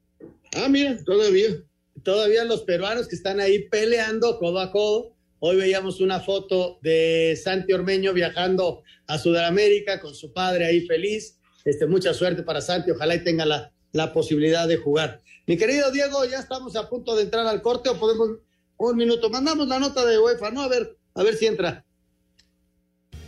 [0.55, 1.61] Ah, mira, todavía.
[2.01, 5.15] Todavía los peruanos que están ahí peleando codo a codo.
[5.37, 11.37] Hoy veíamos una foto de Santi Ormeño viajando a Sudamérica con su padre ahí feliz.
[11.63, 15.21] este, mucha suerte para Santi, ojalá y tenga la, la posibilidad de jugar.
[15.45, 18.29] Mi querido Diego, ya estamos a punto de entrar al corte o podemos
[18.77, 19.29] un minuto.
[19.29, 20.63] Mandamos la nota de UEFA, ¿no?
[20.63, 21.85] A ver, a ver si entra.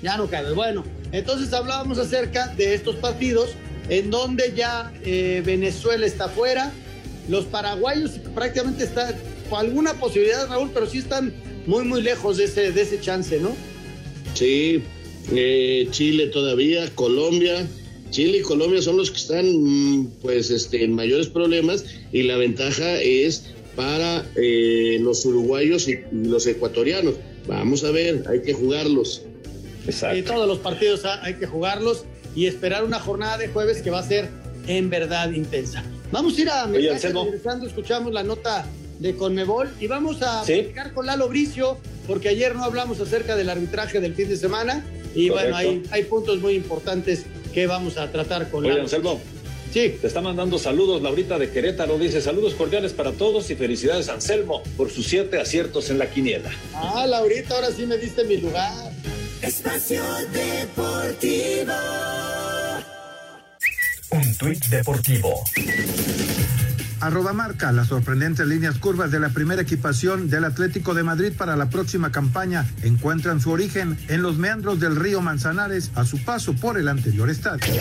[0.01, 0.51] Ya no cabe.
[0.53, 3.49] Bueno, entonces hablábamos acerca de estos partidos
[3.89, 6.73] en donde ya eh, Venezuela está fuera.
[7.29, 9.15] Los paraguayos prácticamente están
[9.49, 11.33] con alguna posibilidad, Raúl, pero sí están
[11.65, 13.55] muy, muy lejos de ese, de ese chance, ¿no?
[14.33, 14.81] Sí,
[15.31, 17.67] eh, Chile todavía, Colombia.
[18.09, 21.83] Chile y Colombia son los que están mm, pues este en mayores problemas
[22.13, 27.15] y la ventaja es para eh, los uruguayos y los ecuatorianos.
[27.47, 29.23] Vamos a ver, hay que jugarlos.
[30.15, 33.99] Y todos los partidos hay que jugarlos y esperar una jornada de jueves que va
[33.99, 34.29] a ser
[34.67, 35.83] en verdad intensa.
[36.11, 38.65] Vamos a ir a regresando, escuchamos la nota
[38.99, 40.71] de Conmebol y vamos a ¿Sí?
[40.93, 41.77] con Lalo Bricio,
[42.07, 46.03] porque ayer no hablamos acerca del arbitraje del fin de semana y bueno, hay, hay
[46.03, 49.19] puntos muy importantes que vamos a tratar con Oye, Anselmo.
[49.73, 49.97] Sí.
[49.99, 51.97] Te está mandando saludos Laurita de Querétaro.
[51.97, 56.51] Dice saludos cordiales para todos y felicidades Anselmo por sus siete aciertos en la quiniela.
[56.73, 58.91] Ah, Laurita, ahora sí me diste mi lugar.
[59.41, 60.01] Espacio
[60.33, 61.73] Deportivo.
[64.09, 65.43] Un tuit deportivo.
[66.99, 71.55] Arroba marca las sorprendentes líneas curvas de la primera equipación del Atlético de Madrid para
[71.55, 76.53] la próxima campaña encuentran su origen en los meandros del río Manzanares a su paso
[76.53, 77.73] por el anterior estadio.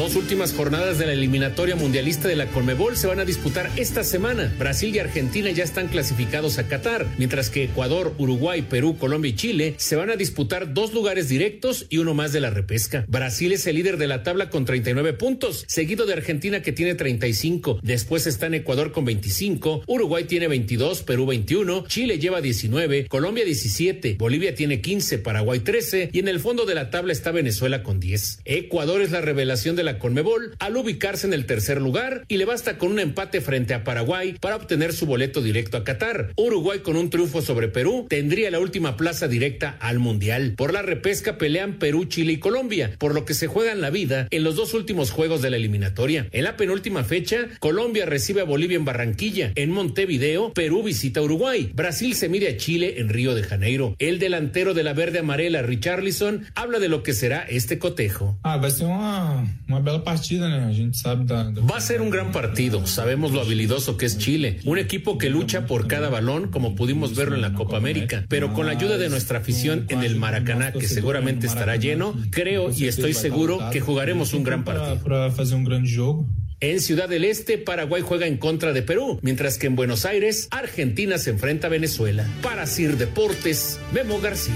[0.00, 4.02] Dos últimas jornadas de la eliminatoria mundialista de la Conmebol se van a disputar esta
[4.02, 4.50] semana.
[4.58, 9.34] Brasil y Argentina ya están clasificados a Qatar, mientras que Ecuador, Uruguay, Perú, Colombia y
[9.34, 13.04] Chile se van a disputar dos lugares directos y uno más de la repesca.
[13.08, 16.94] Brasil es el líder de la tabla con 39 puntos, seguido de Argentina que tiene
[16.94, 17.80] 35.
[17.82, 23.44] Después está en Ecuador con 25, Uruguay tiene 22, Perú 21, Chile lleva 19, Colombia
[23.44, 27.82] 17, Bolivia tiene 15, Paraguay 13 y en el fondo de la tabla está Venezuela
[27.82, 28.40] con 10.
[28.46, 32.44] Ecuador es la revelación de la Conmebol al ubicarse en el tercer lugar y le
[32.44, 36.32] basta con un empate frente a Paraguay para obtener su boleto directo a Qatar.
[36.36, 40.54] Uruguay con un triunfo sobre Perú tendría la última plaza directa al Mundial.
[40.56, 44.26] Por la repesca pelean Perú, Chile y Colombia, por lo que se juegan la vida
[44.30, 46.28] en los dos últimos juegos de la eliminatoria.
[46.32, 49.52] En la penúltima fecha, Colombia recibe a Bolivia en Barranquilla.
[49.54, 51.70] En Montevideo, Perú visita Uruguay.
[51.74, 53.96] Brasil se mide a Chile en Río de Janeiro.
[53.98, 58.38] El delantero de la verde amarela, Richarlison, habla de lo que será este cotejo.
[58.42, 60.68] Ah, va una, una bela partida, ¿no?
[60.68, 62.86] A gente sabe da, Va a ser un gran partido.
[62.86, 64.58] Sabemos lo habilidoso que es Chile.
[64.64, 68.24] Un equipo que lucha por cada balón, como pudimos verlo en la Copa América.
[68.28, 72.70] Pero con la ayuda de nuestra afición en el Maracaná, que seguramente estará lleno, creo
[72.70, 74.98] y estoy seguro que jugaremos un gran partido.
[74.98, 76.26] Para hacer un gran juego.
[76.62, 80.46] En Ciudad del Este, Paraguay juega en contra de Perú, mientras que en Buenos Aires,
[80.50, 82.28] Argentina se enfrenta a Venezuela.
[82.42, 84.54] Para Sir Deportes, Memo García.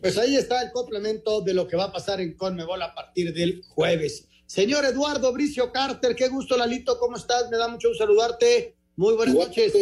[0.00, 3.34] Pues ahí está el complemento de lo que va a pasar en Conmebol a partir
[3.34, 4.26] del jueves.
[4.46, 7.50] Señor Eduardo Bricio Carter, qué gusto, Lalito, ¿cómo estás?
[7.50, 8.76] Me da mucho gusto saludarte.
[8.96, 9.74] Muy buenas noches.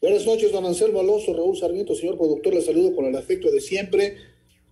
[0.00, 3.60] Buenas noches, don Anselmo Alonso, Raúl Sarmiento, señor productor, le saludo con el afecto de
[3.60, 4.16] siempre.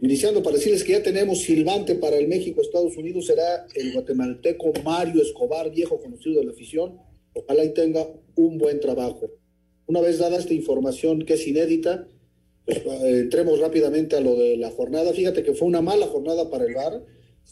[0.01, 5.21] Iniciando para decirles que ya tenemos silbante para el México-Estados Unidos, será el guatemalteco Mario
[5.21, 6.99] Escobar, viejo conocido de la afición.
[7.35, 9.31] Ojalá y tenga un buen trabajo.
[9.87, 12.09] Una vez dada esta información que es inédita,
[12.67, 15.13] entremos rápidamente a lo de la jornada.
[15.13, 17.05] Fíjate que fue una mala jornada para el VAR.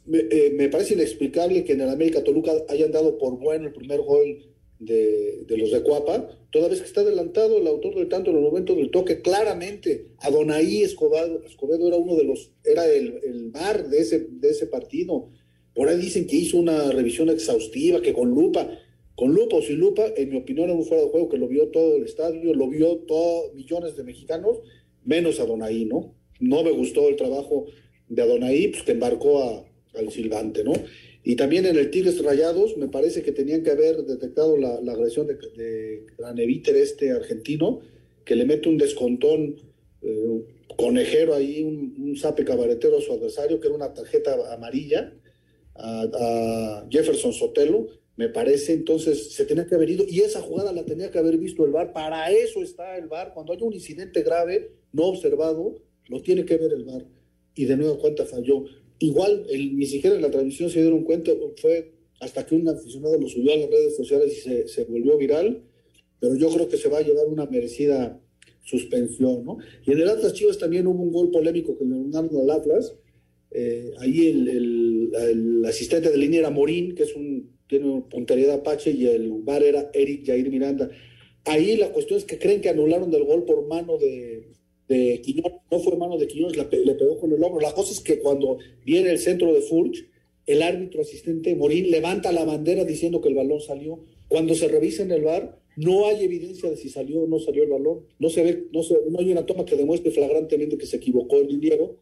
[0.07, 3.73] Me, eh, me parece inexplicable que en el América Toluca hayan dado por bueno el
[3.73, 8.09] primer gol de, de, los de Cuapa, toda vez que está adelantado el autor del
[8.09, 12.87] tanto en el momento del toque, claramente Adonai Escobedo, Escobedo era uno de los, era
[12.87, 15.31] el, el VAR de ese, de ese partido.
[15.75, 18.69] Por ahí dicen que hizo una revisión exhaustiva, que con lupa,
[19.17, 21.49] con lupa o sin lupa, en mi opinión era un fuera de juego que lo
[21.49, 24.59] vio todo el estadio, lo vio todos millones de mexicanos,
[25.05, 26.15] menos Adonai, ¿no?
[26.41, 27.67] No me gustó el trabajo
[28.09, 29.65] de Adonai, pues que embarcó a,
[29.99, 30.73] al silbante, ¿no?
[31.23, 35.27] Y también en el Tigres Rayados, me parece que tenían que haber detectado la, agresión
[35.27, 37.81] de, de Graneviter, este argentino,
[38.25, 39.57] que le mete un descontón
[40.03, 40.45] eh,
[40.77, 45.15] conejero ahí, un, un zape cabaretero a su adversario, que era una tarjeta amarilla,
[45.75, 47.87] a, a, Jefferson Sotelo,
[48.17, 51.39] me parece, entonces se tenía que haber ido, y esa jugada la tenía que haber
[51.39, 55.75] visto el VAR, para eso está el VAR, cuando hay un incidente grave, no observado,
[56.09, 57.07] lo tiene que ver el VAR,
[57.55, 58.65] y de nuevo cuenta falló.
[58.99, 63.19] Igual, el, ni siquiera en la transmisión se dieron cuenta, fue hasta que un aficionado
[63.19, 65.63] lo subió a las redes sociales y se, se, volvió viral,
[66.21, 68.21] pero yo creo que se va a llevar una merecida
[68.63, 69.59] suspensión, ¿no?
[69.85, 72.95] Y en el Atlas Chivas también hubo un gol polémico que le mandaron al Atlas,
[73.51, 74.49] eh, ahí el,
[75.15, 79.31] el, asistente de línea era Morín, que es un, tiene puntería de Apache, y el
[79.43, 80.91] bar era Eric Jair Miranda.
[81.45, 84.49] Ahí la cuestión es que creen que anularon el gol por mano de,
[84.89, 87.61] de Quiñones, no fue mano de Quiñones, le pegó con el hombro.
[87.61, 90.07] La cosa es que cuando viene el centro de Furch,
[90.47, 94.05] el árbitro asistente Morín levanta la bandera diciendo que el balón salió.
[94.29, 97.65] Cuando se revisa en el bar, no hay evidencia de si salió o no salió
[97.65, 98.07] el balón.
[98.19, 101.37] No se ve, no, se, no hay una toma que demuestre flagrantemente que se equivocó
[101.37, 101.97] el liniero.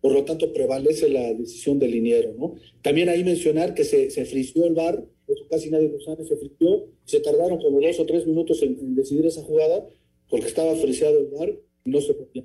[0.00, 2.54] Por lo tanto, prevalece la decisión del liniero, ¿no?
[2.82, 6.36] También ahí mencionar que se, se frició el bar, eso casi nadie lo sabe, se
[6.36, 9.88] frició, se tardaron como dos o tres minutos en, decidir esa jugada,
[10.30, 12.44] porque estaba friseado el bar no se podía.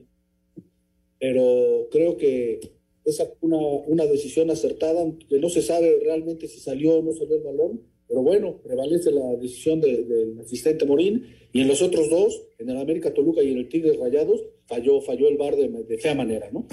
[1.20, 2.60] Pero creo que
[3.06, 7.36] esa una, una decisión acertada, que no se sabe realmente si salió o no salió
[7.36, 12.10] el balón, pero bueno, prevalece la decisión del de, asistente Morín, y en los otros
[12.10, 15.70] dos, en el América Toluca y en el Tigres Rayados, falló, falló el bar de,
[15.70, 16.68] de fea manera, ¿no?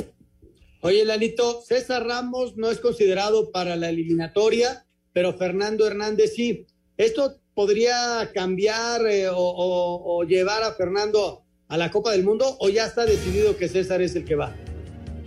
[0.83, 6.67] Oye, Lalito, César Ramos no es considerado para la eliminatoria, pero Fernando Hernández sí.
[6.97, 12.69] ¿Esto podría cambiar eh, o, o, llevar a Fernando a la Copa del Mundo o
[12.69, 14.55] ya está decidido que César es el que va?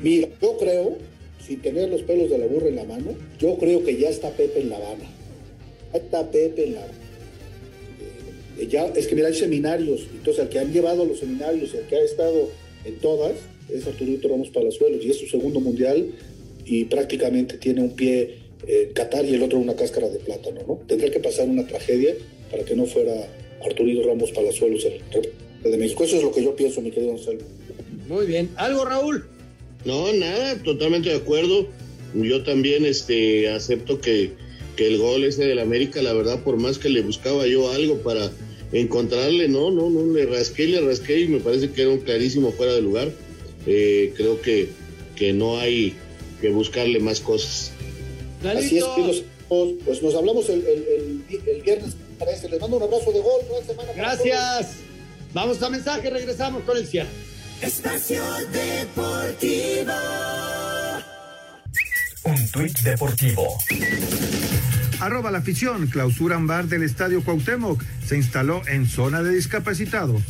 [0.01, 0.97] Mira, yo creo,
[1.45, 4.29] sin tener los pelos de la burra en la mano, yo creo que ya está
[4.29, 5.05] Pepe en La Habana.
[5.93, 6.97] Ya está Pepe en La Habana.
[8.59, 11.87] Eh, ya, es que mira, hay seminarios, entonces el que han llevado los seminarios, el
[11.87, 12.49] que ha estado
[12.83, 13.31] en todas,
[13.73, 16.11] es Arturito Ramos Palazuelos y es su segundo mundial
[16.65, 20.81] y prácticamente tiene un pie en Qatar y el otro una cáscara de plátano, ¿no?
[20.87, 22.13] Tendría que pasar una tragedia
[22.51, 23.13] para que no fuera
[23.65, 25.01] Arturito Ramos Palazuelos el
[25.69, 26.03] de México.
[26.03, 27.39] Eso es lo que yo pienso, mi querido Gonzalo.
[28.07, 28.49] Muy bien.
[28.55, 29.25] ¿Algo, Raúl?
[29.85, 31.67] No, nada, totalmente de acuerdo.
[32.13, 34.31] Yo también este, acepto que,
[34.75, 37.97] que el gol ese del América, la verdad, por más que le buscaba yo algo
[37.99, 38.31] para
[38.71, 42.51] encontrarle, no, no, no, le rasqué, le rasqué y me parece que era un clarísimo
[42.51, 43.11] fuera de lugar.
[43.65, 44.69] Eh, creo que,
[45.15, 45.93] que no hay
[46.41, 47.71] que buscarle más cosas.
[48.43, 49.23] Así es, pues,
[49.85, 51.95] pues nos hablamos el, el, el, el viernes.
[52.19, 52.49] Parece.
[52.49, 53.41] Les mando un abrazo de gol.
[53.49, 54.77] Buena semana Gracias.
[55.33, 57.09] Vamos a mensaje, regresamos con el cierre.
[57.61, 59.93] Espacio Deportivo.
[62.25, 63.57] Un tuit deportivo.
[64.99, 67.83] Arroba la afición, clausuran bar del Estadio Cuauhtémoc.
[68.05, 70.21] Se instaló en zona de discapacitados.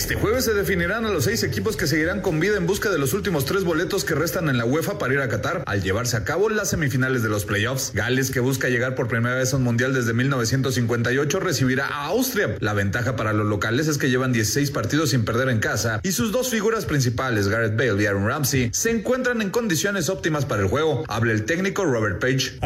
[0.00, 2.96] Este jueves se definirán a los seis equipos que seguirán con vida en busca de
[2.96, 6.16] los últimos tres boletos que restan en la UEFA para ir a Qatar al llevarse
[6.16, 7.92] a cabo las semifinales de los playoffs.
[7.92, 12.56] Gales, que busca llegar por primera vez a un mundial desde 1958, recibirá a Austria.
[12.60, 16.12] La ventaja para los locales es que llevan 16 partidos sin perder en casa y
[16.12, 20.62] sus dos figuras principales, Gareth Bale y Aaron Ramsey, se encuentran en condiciones óptimas para
[20.62, 21.04] el juego.
[21.08, 22.56] Habla el técnico Robert Page.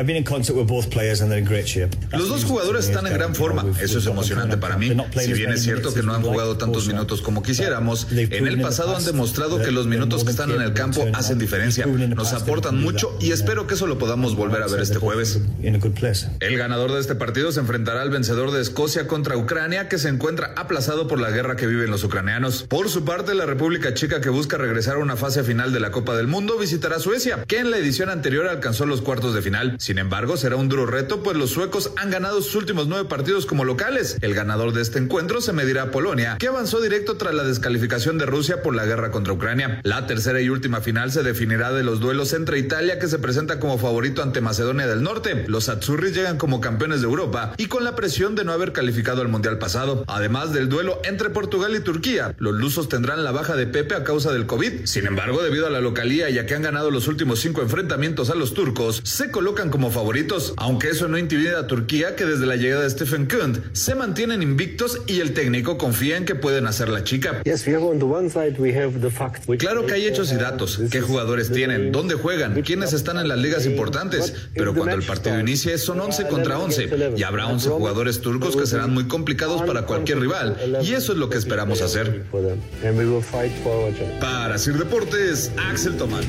[2.12, 3.66] Los dos jugadores están en gran forma.
[3.80, 4.96] Eso es emocionante para mí.
[5.18, 8.94] Si bien es cierto que no han jugado tantos minutos como quisiéramos, en el pasado
[8.96, 13.16] han demostrado que los minutos que están en el campo hacen diferencia, nos aportan mucho
[13.20, 15.40] y espero que eso lo podamos volver a ver este jueves.
[16.40, 20.08] El ganador de este partido se enfrentará al vencedor de Escocia contra Ucrania, que se
[20.08, 22.64] encuentra aplazado por la guerra que viven los ucranianos.
[22.68, 25.90] Por su parte, la República Checa, que busca regresar a una fase final de la
[25.90, 29.76] Copa del Mundo, visitará Suecia, que en la edición anterior alcanzó los cuartos de final.
[29.78, 33.46] Sin embargo, será un duro reto, pues los suecos han ganado sus últimos nueve partidos
[33.46, 34.18] como locales.
[34.20, 38.18] El ganador de este encuentro se medirá a Polonia, que avanzó directo tras la descalificación
[38.18, 39.80] de Rusia por la guerra contra Ucrania.
[39.82, 43.60] La tercera y última final se definirá de los duelos entre Italia, que se presenta
[43.60, 45.44] como favorito ante Macedonia del Norte.
[45.48, 49.22] Los Azzurris llegan como campeones de Europa y con la presión de no haber calificado
[49.22, 50.04] al Mundial pasado.
[50.06, 54.04] Además del duelo entre Portugal y Turquía, los lusos tendrán la baja de Pepe a
[54.04, 54.86] causa del COVID.
[54.86, 58.34] Sin embargo, debido a la localía ya que han ganado los últimos cinco enfrentamientos a
[58.34, 62.56] los turcos, se colocan como favoritos, aunque eso no intimida a Turquía, que desde la
[62.56, 66.88] llegada de Stephen Kunt se mantienen invictos y el técnico confía en que pueden hacer
[66.88, 67.42] la chica.
[69.58, 73.38] Claro que hay hechos y datos, qué jugadores tienen, dónde juegan, quiénes están en las
[73.38, 78.20] ligas importantes, pero cuando el partido inicie son 11 contra 11 y habrá 11 jugadores
[78.20, 80.56] turcos que serán muy complicados para cualquier rival.
[80.82, 82.24] Y eso es lo que esperamos hacer.
[84.20, 86.24] Para Sir Deportes, Axel Tomán.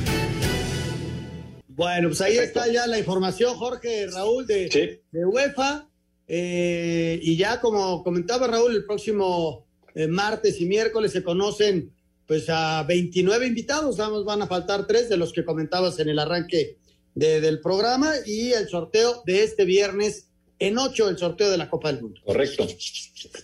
[1.68, 5.00] Bueno, pues ahí está ya la información, Jorge, Raúl, de, sí.
[5.12, 5.86] de UEFA.
[6.26, 9.65] Eh, y ya como comentaba Raúl, el próximo
[9.96, 11.90] eh, martes y miércoles se conocen
[12.26, 16.18] pues a 29 invitados, vamos, van a faltar tres de los que comentabas en el
[16.18, 16.76] arranque
[17.14, 20.28] de, del programa y el sorteo de este viernes
[20.58, 22.20] en ocho, el sorteo de la Copa del Mundo.
[22.24, 22.66] Correcto.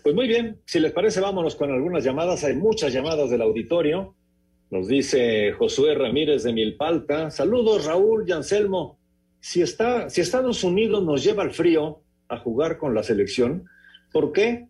[0.02, 2.44] Pues muy bien, si les parece, vámonos con algunas llamadas.
[2.44, 4.14] Hay muchas llamadas del auditorio.
[4.70, 7.30] Nos dice Josué Ramírez de Milpalta.
[7.30, 8.98] Saludos, Raúl y Anselmo.
[9.40, 13.64] Si, está, si Estados Unidos nos lleva al frío a jugar con la selección,
[14.12, 14.68] ¿por qué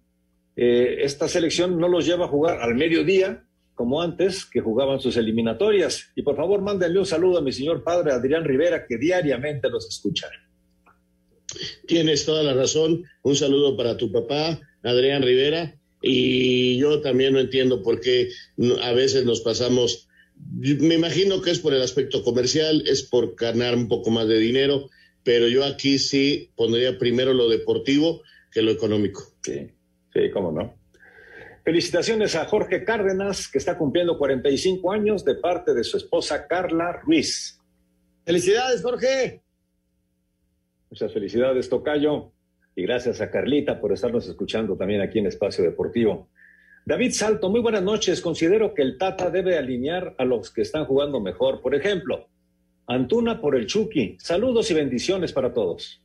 [0.57, 3.45] eh, esta selección no los lleva a jugar al mediodía,
[3.75, 6.11] como antes, que jugaban sus eliminatorias?
[6.15, 9.89] Y por favor, mándenle un saludo a mi señor padre Adrián Rivera, que diariamente los
[9.89, 10.29] escucha.
[11.87, 13.05] Tienes toda la razón.
[13.23, 18.31] Un saludo para tu papá, Adrián Rivera, y yo también no entiendo por qué
[18.83, 23.77] a veces nos pasamos, me imagino que es por el aspecto comercial, es por ganar
[23.77, 24.91] un poco más de dinero,
[25.23, 29.23] pero yo aquí sí pondría primero lo deportivo que lo económico.
[29.43, 29.69] Sí,
[30.13, 30.75] sí, cómo no.
[31.65, 36.93] Felicitaciones a Jorge Cárdenas, que está cumpliendo 45 años de parte de su esposa Carla
[36.93, 37.61] Ruiz.
[38.25, 39.43] Felicidades, Jorge.
[40.91, 42.33] Muchas felicidades, Tocayo.
[42.75, 46.31] Y gracias a Carlita por estarnos escuchando también aquí en Espacio Deportivo.
[46.85, 48.21] David Salto, muy buenas noches.
[48.21, 51.61] Considero que el Tata debe alinear a los que están jugando mejor.
[51.61, 52.29] Por ejemplo,
[52.87, 54.17] Antuna por el Chucky.
[54.19, 56.03] Saludos y bendiciones para todos.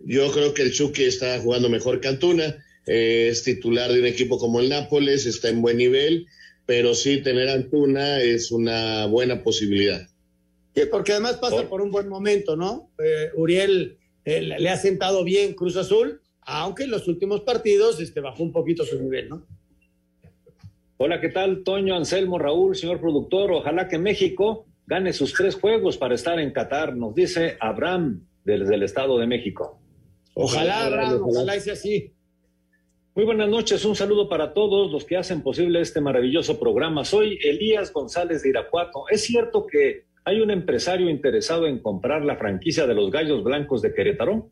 [0.00, 2.56] Yo creo que el Chucky está jugando mejor que Antuna.
[2.86, 6.26] Es titular de un equipo como el Nápoles, está en buen nivel,
[6.66, 10.06] pero sí tener Antuna es una buena posibilidad.
[10.74, 12.90] Sí, porque además pasa por un buen momento, ¿no?
[12.98, 18.20] Eh, Uriel eh, le ha sentado bien Cruz Azul, aunque en los últimos partidos este,
[18.20, 19.46] bajó un poquito su nivel, ¿no?
[20.96, 21.64] Hola, ¿qué tal?
[21.64, 23.52] Toño, Anselmo, Raúl, señor productor.
[23.52, 28.74] Ojalá que México gane sus tres juegos para estar en Qatar, nos dice Abraham desde
[28.74, 29.80] el Estado de México.
[30.34, 32.12] Ojalá, Abraham, ojalá sea así.
[33.14, 37.04] Muy buenas noches, un saludo para todos los que hacen posible este maravilloso programa.
[37.04, 39.04] Soy Elías González de Irapuato.
[39.08, 43.82] ¿Es cierto que ¿Hay un empresario interesado en comprar la franquicia de los Gallos Blancos
[43.82, 44.50] de Querétaro?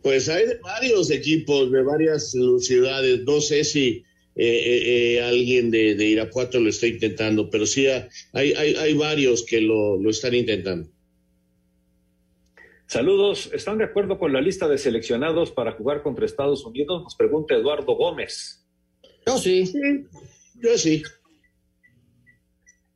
[0.00, 3.24] Pues hay de varios equipos, de varias ciudades.
[3.24, 4.04] No sé si
[4.36, 9.60] eh, eh, eh, alguien de, Irapuato lo está intentando, pero sí hay, hay, varios que
[9.60, 10.88] lo, lo, están intentando.
[12.88, 13.50] Saludos.
[13.52, 17.02] ¿Están de acuerdo con la lista de seleccionados para jugar contra Estados Unidos?
[17.02, 18.66] Nos pregunta Eduardo Gómez.
[19.26, 19.66] Yo sí.
[19.66, 20.06] sí
[20.54, 21.02] yo sí.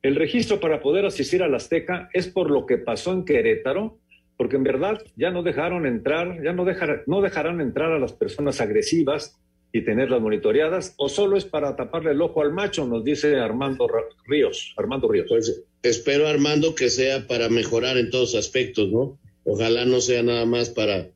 [0.01, 3.99] El registro para poder asistir al Azteca es por lo que pasó en Querétaro,
[4.35, 6.65] porque en verdad ya no dejaron entrar, ya no,
[7.05, 9.39] no dejarán entrar a las personas agresivas
[9.71, 13.87] y tenerlas monitoreadas, o solo es para taparle el ojo al macho, nos dice Armando
[14.25, 14.73] Ríos.
[14.75, 15.27] Armando Ríos.
[15.29, 19.19] Pues espero, Armando, que sea para mejorar en todos aspectos, ¿no?
[19.45, 21.09] Ojalá no sea nada más para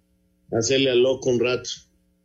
[0.51, 1.69] hacerle al loco un rato.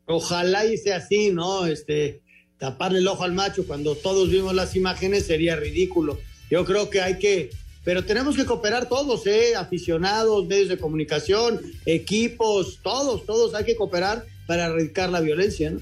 [0.06, 1.66] Ojalá y sea así, ¿no?
[1.66, 2.22] Este,
[2.58, 6.18] taparle el ojo al macho cuando todos vimos las imágenes sería ridículo.
[6.50, 7.50] Yo creo que hay que,
[7.84, 9.56] pero tenemos que cooperar todos, ¿eh?
[9.56, 15.70] aficionados, medios de comunicación, equipos, todos, todos hay que cooperar para erradicar la violencia.
[15.70, 15.80] ¿no?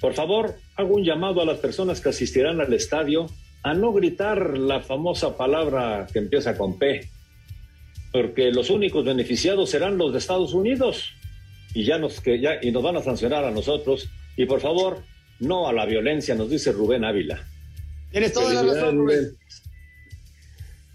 [0.00, 3.26] Por favor, hago un llamado a las personas que asistirán al estadio
[3.62, 7.08] a no gritar la famosa palabra que empieza con P,
[8.12, 11.12] porque los únicos beneficiados serán los de Estados Unidos
[11.74, 15.02] y ya nos que ya y nos van a sancionar a nosotros y por favor
[15.38, 17.46] no a la violencia, nos dice Rubén Ávila.
[18.10, 19.36] Tienes toda la razón, Rubén.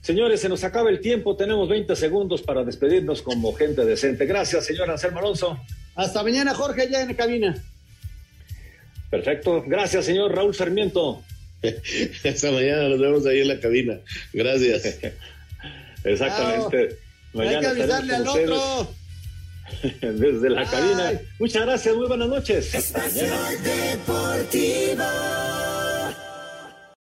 [0.01, 1.36] Señores, se nos acaba el tiempo.
[1.36, 4.26] Tenemos 20 segundos para despedirnos como gente decente.
[4.28, 5.59] Gracias, señor Anselmo Alonso.
[5.95, 7.63] Hasta mañana, Jorge, ya en la cabina.
[9.09, 9.63] Perfecto.
[9.66, 11.24] Gracias, señor Raúl Sarmiento.
[12.24, 13.99] Hasta mañana, nos vemos ahí en la cabina.
[14.34, 14.99] Gracias.
[16.03, 17.05] Exactamente.
[17.38, 18.88] Hay que avisarle al otro.
[20.01, 21.11] Desde la cabina.
[21.39, 22.71] Muchas gracias, muy buenas noches.
[23.63, 25.03] Deportivo.